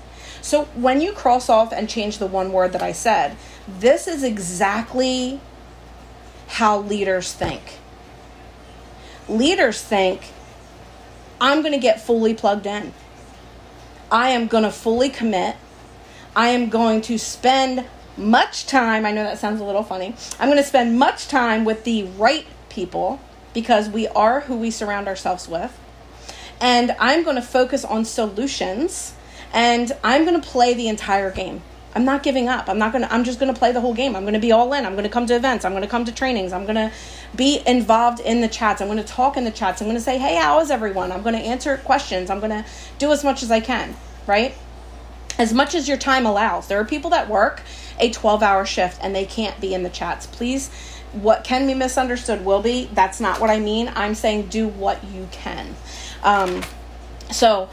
So 0.43 0.65
when 0.75 1.01
you 1.01 1.13
cross 1.13 1.49
off 1.49 1.73
and 1.73 1.89
change 1.89 2.19
the 2.19 2.27
one 2.27 2.51
word 2.51 2.73
that 2.73 2.83
I 2.83 2.91
said, 2.91 3.35
this 3.67 4.07
is 4.07 4.23
exactly 4.23 5.39
how 6.47 6.77
leaders 6.77 7.33
think 7.33 7.79
leaders 9.27 9.81
think 9.81 10.31
I'm 11.39 11.61
going 11.61 11.73
to 11.73 11.79
get 11.79 12.01
fully 12.01 12.33
plugged 12.33 12.65
in. 12.65 12.93
I 14.11 14.29
am 14.29 14.47
going 14.47 14.63
to 14.63 14.71
fully 14.71 15.09
commit. 15.09 15.55
I 16.35 16.49
am 16.49 16.69
going 16.69 17.01
to 17.01 17.17
spend 17.17 17.85
much 18.15 18.65
time. 18.65 19.05
I 19.05 19.11
know 19.11 19.23
that 19.23 19.39
sounds 19.39 19.59
a 19.59 19.63
little 19.63 19.83
funny. 19.83 20.15
I'm 20.39 20.47
going 20.47 20.61
to 20.61 20.67
spend 20.67 20.97
much 20.97 21.27
time 21.27 21.65
with 21.65 21.83
the 21.83 22.03
right 22.03 22.45
people 22.69 23.19
because 23.53 23.89
we 23.89 24.07
are 24.09 24.41
who 24.41 24.55
we 24.55 24.71
surround 24.71 25.07
ourselves 25.07 25.47
with. 25.47 25.77
And 26.61 26.95
I'm 26.99 27.23
going 27.23 27.35
to 27.35 27.41
focus 27.41 27.83
on 27.83 28.05
solutions 28.05 29.13
and 29.53 29.91
I'm 30.03 30.25
going 30.25 30.39
to 30.39 30.47
play 30.47 30.73
the 30.73 30.87
entire 30.87 31.31
game. 31.31 31.61
I'm 31.95 32.05
not 32.05 32.23
giving 32.23 32.49
up. 32.49 32.69
I'm 32.69 32.79
not 32.79 32.91
going 32.91 33.03
to 33.03 33.13
I'm 33.13 33.23
just 33.23 33.39
going 33.39 33.53
to 33.53 33.57
play 33.57 33.71
the 33.71 33.79
whole 33.79 33.93
game. 33.93 34.15
I'm 34.15 34.23
going 34.23 34.33
to 34.33 34.39
be 34.39 34.51
all 34.51 34.73
in. 34.73 34.85
I'm 34.85 34.93
going 34.93 35.03
to 35.03 35.09
come 35.09 35.27
to 35.27 35.35
events. 35.35 35.63
I'm 35.63 35.73
going 35.73 35.83
to 35.83 35.89
come 35.89 36.05
to 36.05 36.11
trainings. 36.11 36.51
I'm 36.51 36.63
going 36.63 36.75
to 36.75 36.91
be 37.35 37.61
involved 37.67 38.19
in 38.19 38.41
the 38.41 38.47
chats. 38.47 38.81
I'm 38.81 38.87
going 38.87 38.97
to 38.97 39.03
talk 39.03 39.37
in 39.37 39.43
the 39.43 39.51
chats. 39.51 39.79
I'm 39.79 39.87
going 39.87 39.97
to 39.97 40.03
say, 40.03 40.17
"Hey, 40.17 40.35
how 40.35 40.59
is 40.59 40.71
everyone?" 40.71 41.11
I'm 41.11 41.21
going 41.21 41.35
to 41.35 41.41
answer 41.41 41.77
questions. 41.77 42.31
I'm 42.31 42.39
going 42.39 42.63
to 42.63 42.65
do 42.97 43.11
as 43.11 43.23
much 43.23 43.43
as 43.43 43.51
I 43.51 43.59
can, 43.59 43.95
right? 44.25 44.55
As 45.37 45.53
much 45.53 45.75
as 45.75 45.87
your 45.87 45.97
time 45.97 46.25
allows. 46.25 46.67
There 46.67 46.79
are 46.79 46.85
people 46.85 47.11
that 47.11 47.29
work 47.29 47.61
a 47.99 48.09
12-hour 48.11 48.65
shift 48.65 48.99
and 49.03 49.15
they 49.15 49.25
can't 49.25 49.59
be 49.61 49.73
in 49.73 49.83
the 49.83 49.89
chats. 49.89 50.25
Please 50.25 50.71
what 51.13 51.43
can 51.43 51.67
be 51.67 51.73
misunderstood 51.73 52.43
will 52.43 52.61
be. 52.61 52.89
That's 52.93 53.19
not 53.19 53.39
what 53.39 53.49
I 53.49 53.59
mean. 53.59 53.91
I'm 53.95 54.15
saying 54.15 54.47
do 54.47 54.67
what 54.67 55.03
you 55.03 55.27
can. 55.31 55.75
Um, 56.23 56.63
so 57.31 57.69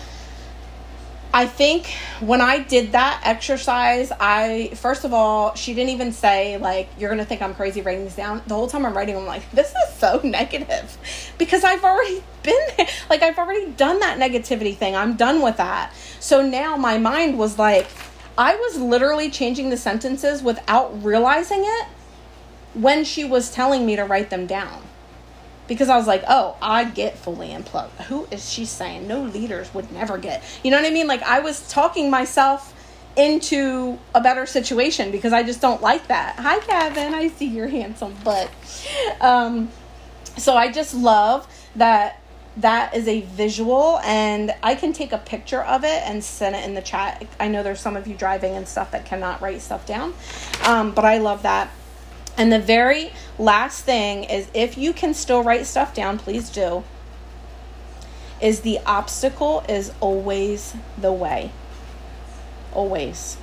I 1.33 1.47
think 1.47 1.87
when 2.21 2.41
I 2.41 2.59
did 2.59 2.93
that 2.93 3.23
exercise, 3.25 4.11
I 4.19 4.73
first 4.75 5.05
of 5.05 5.13
all, 5.15 5.55
she 5.55 5.75
didn't 5.75 5.91
even 5.91 6.13
say 6.13 6.57
like 6.57 6.89
you're 6.99 7.09
gonna 7.09 7.25
think 7.25 7.41
I'm 7.41 7.55
crazy 7.55 7.83
writing 7.83 8.05
this 8.05 8.17
down. 8.17 8.43
The 8.49 8.55
whole 8.55 8.67
time 8.67 8.85
I'm 8.85 8.97
writing, 8.97 9.17
I'm 9.17 9.27
like, 9.27 9.49
this 9.53 9.69
is 9.69 9.95
so 9.95 10.21
negative, 10.25 10.99
because 11.39 11.63
I've 11.63 11.85
already 11.85 12.25
been 12.43 12.61
there. 12.77 12.89
Like 13.09 13.23
I've 13.23 13.39
already 13.39 13.71
done 13.73 14.01
that 14.01 14.19
negativity 14.19 14.77
thing. 14.77 14.97
I'm 14.97 15.17
done 15.17 15.41
with 15.41 15.57
that. 15.59 15.95
So 16.19 16.43
now 16.43 16.77
my 16.77 16.99
mind 16.99 17.39
was 17.39 17.59
like, 17.59 17.87
I 18.37 18.57
was 18.57 18.79
literally 18.79 19.31
changing 19.31 19.71
the 19.71 19.77
sentences 19.77 20.43
without 20.43 21.05
realizing 21.05 21.63
it 21.63 21.87
when 22.75 23.05
she 23.05 23.25
was 23.25 23.51
telling 23.51 23.87
me 23.87 23.97
to 23.97 24.05
write 24.05 24.31
them 24.31 24.47
down 24.47 24.83
because 25.71 25.89
I 25.89 25.97
was 25.97 26.09
like, 26.09 26.25
oh, 26.27 26.57
I 26.61 26.83
get 26.83 27.17
fully 27.17 27.55
unplugged. 27.55 27.93
Who 28.03 28.27
is 28.33 28.51
she 28.51 28.65
saying? 28.65 29.07
No 29.07 29.23
leaders 29.23 29.73
would 29.73 29.93
never 29.93 30.19
get. 30.19 30.43
You 30.65 30.73
know 30.73 30.79
what 30.79 30.85
I 30.85 30.91
mean? 30.91 31.07
Like 31.07 31.23
I 31.23 31.39
was 31.39 31.69
talking 31.69 32.11
myself 32.11 32.75
into 33.17 33.97
a 34.13 34.21
better 34.21 34.47
situation 34.47 35.13
because 35.13 35.33
I 35.33 35.45
just 35.45 35.61
don't 35.61 35.81
like 35.81 36.09
that. 36.09 36.35
Hi, 36.41 36.59
Kevin. 36.59 37.15
I 37.15 37.29
see 37.29 37.47
your 37.47 37.69
handsome 37.69 38.17
butt. 38.25 38.51
Um, 39.21 39.71
so 40.37 40.57
I 40.57 40.73
just 40.73 40.93
love 40.93 41.47
that 41.77 42.21
that 42.57 42.97
is 42.97 43.07
a 43.07 43.21
visual 43.21 44.01
and 44.03 44.53
I 44.65 44.75
can 44.75 44.93
take 44.93 45.13
a 45.13 45.19
picture 45.19 45.63
of 45.63 45.85
it 45.85 46.03
and 46.05 46.25
send 46.25 46.57
it 46.57 46.65
in 46.65 46.75
the 46.75 46.83
chat. 46.83 47.25
I 47.39 47.47
know 47.47 47.63
there's 47.63 47.79
some 47.79 47.95
of 47.95 48.09
you 48.09 48.17
driving 48.17 48.57
and 48.57 48.67
stuff 48.67 48.91
that 48.91 49.05
cannot 49.05 49.41
write 49.41 49.61
stuff 49.61 49.87
down, 49.87 50.15
um, 50.65 50.91
but 50.91 51.05
I 51.05 51.19
love 51.19 51.45
that. 51.45 51.71
And 52.37 52.53
the 52.53 52.59
very 52.59 53.13
last 53.39 53.85
thing 53.85 54.25
is 54.25 54.49
if 54.55 54.79
you 54.79 54.93
can 54.93 55.15
still 55.15 55.43
write 55.43 55.67
stuff 55.67 55.95
down, 55.95 56.19
please 56.19 56.51
do. 56.51 56.85
Is 58.41 58.61
the 58.61 58.79
obstacle 58.87 59.65
is 59.69 59.93
always 60.01 60.75
the 60.97 61.13
way. 61.13 61.53
Always. 62.73 63.37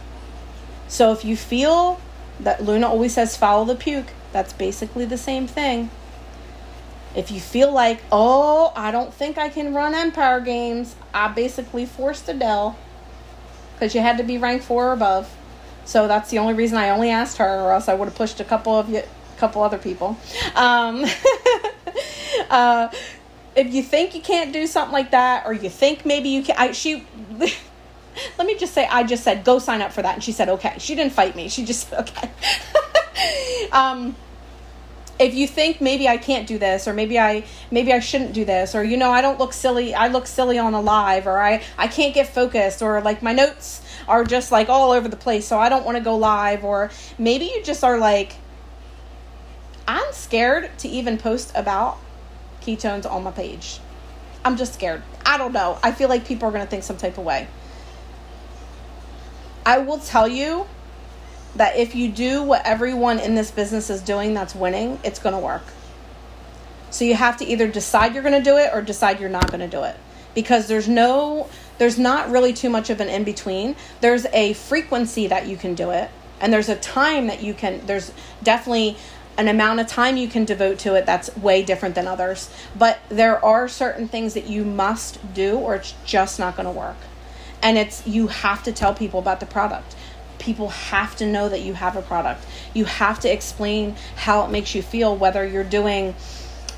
So 0.88 1.12
if 1.12 1.24
you 1.24 1.38
feel 1.38 2.00
that 2.40 2.64
Luna 2.64 2.88
always 2.88 3.14
says 3.14 3.38
follow 3.38 3.66
the 3.66 3.76
puke, 3.76 4.08
that's 4.32 4.54
basically 4.54 5.06
the 5.06 5.18
same 5.18 5.48
thing. 5.48 5.92
If 7.16 7.32
you 7.32 7.40
feel 7.40 7.72
like, 7.72 8.02
oh, 8.12 8.72
I 8.76 8.92
don't 8.92 9.14
think 9.14 9.38
I 9.38 9.50
can 9.50 9.74
run 9.74 9.96
Empire 9.96 10.40
games, 10.40 10.96
I 11.14 11.28
basically 11.28 11.86
forced 11.86 12.28
Adele 12.30 12.78
because 13.74 13.94
you 13.94 14.02
had 14.02 14.18
to 14.18 14.24
be 14.24 14.38
ranked 14.38 14.66
four 14.66 14.90
or 14.90 14.94
above. 14.94 15.37
So 15.88 16.06
that's 16.06 16.30
the 16.30 16.40
only 16.40 16.54
reason 16.54 16.78
I 16.78 16.90
only 16.90 17.12
asked 17.12 17.38
her, 17.38 17.62
or 17.62 17.72
else 17.72 17.88
I 17.88 17.94
would 17.94 18.10
have 18.10 18.16
pushed 18.16 18.42
a 18.42 18.44
couple 18.44 18.78
of 18.78 18.90
you, 18.90 18.98
a 18.98 19.40
couple 19.40 19.64
other 19.64 19.78
people. 19.78 20.18
Um, 20.54 21.06
uh, 22.50 22.90
if 23.56 23.74
you 23.74 23.82
think 23.82 24.14
you 24.14 24.20
can't 24.20 24.52
do 24.52 24.68
something 24.68 24.92
like 24.92 25.12
that, 25.12 25.46
or 25.46 25.54
you 25.54 25.70
think 25.70 26.06
maybe 26.06 26.28
you 26.28 26.44
can, 26.44 26.58
I 26.58 26.74
she. 26.74 27.06
let 27.40 28.46
me 28.46 28.58
just 28.58 28.74
say, 28.74 28.86
I 28.86 29.04
just 29.04 29.24
said 29.24 29.46
go 29.46 29.60
sign 29.60 29.82
up 29.82 29.94
for 29.94 30.02
that, 30.02 30.16
and 30.16 30.22
she 30.22 30.34
said 30.34 30.50
okay. 30.50 30.76
She 30.78 30.94
didn't 30.94 31.14
fight 31.14 31.38
me. 31.38 31.48
She 31.48 31.64
just 31.64 31.88
said 31.88 32.02
okay. 32.02 32.32
um, 33.72 34.14
if 35.20 35.34
you 35.34 35.48
think 35.48 35.80
maybe 35.80 36.10
I 36.10 36.18
can't 36.18 36.46
do 36.48 36.58
this 36.58 36.86
or 36.88 36.94
maybe 36.94 37.18
I 37.18 37.46
maybe 37.72 37.94
I 37.94 38.00
shouldn't 38.00 38.34
do 38.34 38.46
this 38.46 38.76
or 38.76 38.84
you 38.84 38.98
know 38.98 39.12
I 39.12 39.22
don't 39.22 39.40
look 39.40 39.54
silly 39.54 39.96
I 39.96 40.10
look 40.10 40.28
silly 40.28 40.60
on 40.60 40.74
a 40.74 40.82
live 40.82 41.26
or 41.26 41.40
I 41.42 41.64
I 41.78 41.88
can't 41.88 42.14
get 42.14 42.28
focused 42.28 42.82
or 42.84 43.02
like 43.02 43.24
my 43.24 43.34
notes 43.34 43.82
are 44.08 44.24
just 44.24 44.52
like 44.52 44.70
all 44.70 44.92
over 44.92 45.08
the 45.08 45.18
place, 45.18 45.48
so 45.48 45.60
I 45.60 45.70
don't 45.70 45.86
want 45.86 45.98
to 45.98 46.04
go 46.04 46.18
live. 46.18 46.64
Or 46.64 46.92
maybe 47.18 47.46
you 47.46 47.64
just 47.64 47.84
are 47.84 47.98
like, 47.98 48.36
I'm 49.88 50.12
scared 50.14 50.78
to 50.80 50.88
even 50.88 51.18
post 51.18 51.52
about 51.56 51.98
ketones 52.62 53.10
on 53.10 53.24
my 53.24 53.32
page. 53.32 53.80
I'm 54.44 54.58
just 54.58 54.74
scared. 54.74 55.04
I 55.26 55.38
don't 55.38 55.54
know. 55.54 55.80
I 55.84 55.92
feel 55.92 56.10
like 56.10 56.26
people 56.26 56.48
are 56.48 56.52
going 56.52 56.64
to 56.64 56.70
think 56.70 56.84
some 56.84 56.98
type 56.98 57.18
of 57.18 57.26
way. 57.26 57.48
I 59.66 59.80
will 59.80 60.00
tell 60.00 60.28
you 60.28 60.68
that 61.56 61.76
if 61.76 61.96
you 61.96 62.10
do 62.10 62.44
what 62.44 62.66
everyone 62.66 63.20
in 63.20 63.36
this 63.36 63.52
business 63.52 63.90
is 63.90 64.02
doing 64.02 64.34
that's 64.34 64.56
winning, 64.56 65.00
it's 65.04 65.20
going 65.20 65.36
to 65.36 65.42
work. 65.42 65.64
So 66.90 67.04
you 67.04 67.16
have 67.16 67.38
to 67.38 67.46
either 67.46 67.68
decide 67.68 68.14
you're 68.14 68.24
going 68.24 68.42
to 68.42 68.50
do 68.50 68.58
it 68.58 68.72
or 68.74 68.82
decide 68.82 69.20
you're 69.20 69.30
not 69.30 69.48
going 69.52 69.60
to 69.60 69.68
do 69.68 69.84
it 69.84 69.98
because 70.34 70.68
there's 70.68 70.88
no 70.88 71.50
there's 71.78 72.00
not 72.00 72.30
really 72.30 72.54
too 72.54 72.70
much 72.70 72.90
of 72.90 73.00
an 73.00 73.10
in 73.10 73.24
between. 73.24 73.76
There's 74.02 74.26
a 74.28 74.54
frequency 74.54 75.28
that 75.28 75.48
you 75.48 75.58
can 75.58 75.76
do 75.76 75.92
it 75.92 76.10
and 76.40 76.54
there's 76.54 76.70
a 76.70 76.76
time 76.76 77.28
that 77.28 77.42
you 77.42 77.54
can 77.54 77.86
there's 77.86 78.12
definitely 78.44 78.98
an 79.38 79.48
amount 79.48 79.80
of 79.80 79.88
time 79.88 80.18
you 80.18 80.28
can 80.28 80.46
devote 80.46 80.80
to 80.80 80.96
it 80.96 81.06
that's 81.06 81.36
way 81.38 81.62
different 81.62 81.94
than 81.94 82.08
others. 82.08 82.50
But 82.76 83.00
there 83.08 83.44
are 83.46 83.68
certain 83.68 84.08
things 84.08 84.34
that 84.34 84.48
you 84.48 84.66
must 84.66 85.34
do 85.34 85.58
or 85.58 85.76
it's 85.76 85.94
just 86.06 86.40
not 86.40 86.56
going 86.56 86.66
to 86.66 86.72
work. 86.72 86.98
And 87.62 87.78
it's 87.78 88.06
you 88.08 88.28
have 88.28 88.64
to 88.64 88.72
tell 88.72 88.96
people 88.96 89.20
about 89.20 89.40
the 89.40 89.46
product. 89.46 89.96
People 90.40 90.70
have 90.70 91.16
to 91.18 91.26
know 91.26 91.50
that 91.50 91.62
you 91.62 91.74
have 91.74 91.96
a 91.96 92.02
product. 92.02 92.46
You 92.74 92.86
have 92.86 93.20
to 93.22 93.32
explain 93.32 93.96
how 94.16 94.44
it 94.44 94.50
makes 94.50 94.74
you 94.74 94.82
feel 94.82 95.16
whether 95.16 95.46
you're 95.46 95.64
doing 95.64 96.16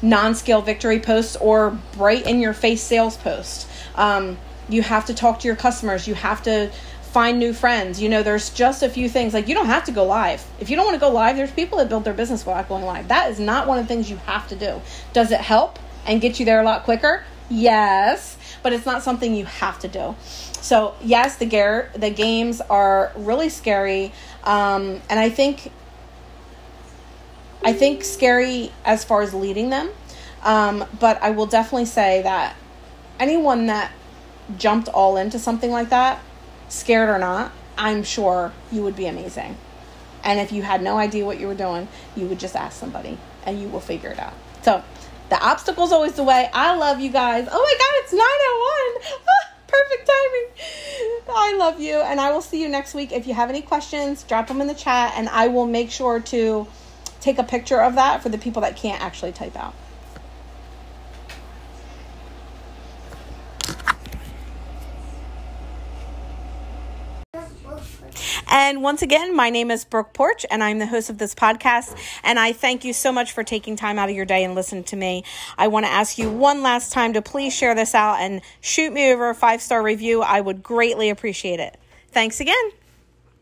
non-scale 0.02 0.62
victory 0.62 1.00
posts 1.00 1.36
or 1.38 1.78
bright 1.94 2.26
in 2.26 2.42
your 2.42 2.54
face 2.54 2.82
sales 2.82 3.16
posts. 3.18 3.68
Um, 3.96 4.38
you 4.70 4.82
have 4.82 5.06
to 5.06 5.14
talk 5.14 5.40
to 5.40 5.48
your 5.48 5.56
customers. 5.56 6.08
You 6.08 6.14
have 6.16 6.44
to 6.44 6.72
find 7.02 7.40
new 7.40 7.54
friends. 7.54 8.02
You 8.02 8.08
know, 8.08 8.22
there's 8.24 8.50
just 8.52 8.84
a 8.84 8.90
few 8.90 9.10
things 9.10 9.34
like 9.34 9.48
you 9.48 9.56
don't 9.56 9.66
have 9.66 9.84
to 9.86 9.92
go 9.92 10.06
live. 10.06 10.46
If 10.60 10.70
you 10.70 10.76
don't 10.76 10.86
want 10.86 10.96
to 10.96 11.00
go 11.00 11.10
live, 11.10 11.36
there's 11.36 11.52
people 11.52 11.80
that 11.80 11.90
build 11.90 12.06
their 12.06 12.14
business 12.14 12.46
without 12.46 12.70
going 12.70 12.86
live. 12.86 13.08
That 13.08 13.32
is 13.32 13.40
not 13.40 13.68
one 13.68 13.80
of 13.80 13.86
the 13.86 13.88
things 13.88 14.10
you 14.10 14.18
have 14.18 14.48
to 14.50 14.56
do. 14.56 14.82
Does 15.12 15.32
it 15.32 15.42
help 15.42 15.80
and 16.06 16.22
get 16.22 16.40
you 16.40 16.46
there 16.46 16.62
a 16.62 16.64
lot 16.64 16.84
quicker? 16.84 17.24
Yes, 17.50 18.38
but 18.62 18.74
it's 18.74 18.86
not 18.86 19.02
something 19.02 19.34
you 19.34 19.46
have 19.46 19.80
to 19.80 19.88
do. 19.88 20.16
So 20.62 20.94
yes, 21.02 21.38
the 21.38 21.46
gear, 21.46 21.92
the 21.96 22.12
games 22.12 22.62
are 22.62 23.12
really 23.16 23.50
scary, 23.50 24.12
um, 24.44 25.02
and 25.10 25.20
I 25.20 25.30
think 25.30 25.72
I 27.64 27.74
think 27.74 28.04
scary 28.04 28.72
as 28.86 29.04
far 29.04 29.22
as 29.22 29.34
leading 29.34 29.70
them. 29.70 29.90
Um, 30.44 30.86
but 31.00 31.22
I 31.22 31.32
will 31.32 31.48
definitely 31.48 31.86
say 31.86 32.22
that 32.22 32.56
anyone 33.20 33.66
that 33.66 33.92
jumped 34.58 34.88
all 34.90 35.18
into 35.18 35.40
something 35.40 35.72
like 35.72 35.90
that 35.90 36.20
scared 36.70 37.10
or 37.10 37.20
not, 37.20 37.52
I'm 37.78 38.04
sure 38.04 38.54
you 38.72 38.84
would 38.84 38.96
be 38.96 39.08
amazing. 39.08 39.58
And 40.24 40.40
if 40.40 40.52
you 40.52 40.64
had 40.64 40.82
no 40.82 40.98
idea 40.98 41.26
what 41.26 41.40
you 41.40 41.48
were 41.48 41.56
doing, 41.56 41.88
you 42.16 42.28
would 42.28 42.40
just 42.40 42.56
ask 42.56 42.80
somebody 42.80 43.18
and 43.46 43.60
you 43.60 43.68
will 43.68 43.80
figure 43.80 44.10
it 44.10 44.20
out. 44.20 44.34
So 44.62 44.84
the 45.30 45.42
obstacle's 45.42 45.92
always 45.92 46.14
the 46.14 46.24
way. 46.24 46.50
I 46.54 46.76
love 46.76 47.00
you 47.00 47.10
guys. 47.10 47.48
Oh 47.50 47.52
my 47.52 47.74
God, 47.80 47.94
it's 48.04 48.14
901. 48.14 49.20
Ah, 49.28 49.54
perfect 49.68 50.10
timing. 50.10 51.28
I 51.30 51.56
love 51.58 51.80
you. 51.80 52.00
And 52.02 52.20
I 52.20 52.32
will 52.32 52.42
see 52.42 52.62
you 52.62 52.70
next 52.70 52.94
week. 52.94 53.12
If 53.12 53.28
you 53.28 53.34
have 53.34 53.50
any 53.50 53.62
questions, 53.62 54.24
drop 54.24 54.48
them 54.48 54.62
in 54.62 54.68
the 54.68 54.74
chat 54.74 55.14
and 55.16 55.30
I 55.30 55.48
will 55.48 55.68
make 55.68 55.92
sure 55.92 56.20
to 56.20 56.68
take 57.22 57.38
a 57.38 57.44
picture 57.44 57.82
of 57.82 57.96
that 57.96 58.22
for 58.22 58.30
the 58.30 58.38
people 58.38 58.62
that 58.64 58.76
can't 58.76 59.02
actually 59.02 59.32
type 59.32 59.56
out. 59.56 59.74
And 68.50 68.82
once 68.82 69.02
again, 69.02 69.36
my 69.36 69.50
name 69.50 69.70
is 69.70 69.86
Brooke 69.86 70.14
Porch, 70.14 70.46
and 70.50 70.64
I'm 70.64 70.80
the 70.80 70.88
host 70.88 71.10
of 71.10 71.20
this 71.20 71.36
podcast. 71.36 71.96
And 72.24 72.40
I 72.40 72.52
thank 72.52 72.84
you 72.84 72.94
so 72.94 73.12
much 73.12 73.32
for 73.32 73.44
taking 73.44 73.76
time 73.76 74.00
out 74.00 74.10
of 74.10 74.16
your 74.16 74.26
day 74.26 74.44
and 74.44 74.56
listening 74.56 74.84
to 74.86 74.96
me. 74.96 75.24
I 75.58 75.68
want 75.68 75.86
to 75.86 75.92
ask 75.92 76.18
you 76.18 76.30
one 76.32 76.64
last 76.64 76.92
time 76.92 77.14
to 77.14 77.22
please 77.22 77.54
share 77.54 77.76
this 77.76 77.94
out 77.94 78.20
and 78.20 78.42
shoot 78.60 78.92
me 78.92 79.12
over 79.12 79.30
a 79.30 79.36
five 79.36 79.62
star 79.62 79.84
review. 79.84 80.22
I 80.22 80.42
would 80.42 80.64
greatly 80.64 81.10
appreciate 81.10 81.60
it. 81.60 81.78
Thanks 82.12 82.40
again. 82.40 82.72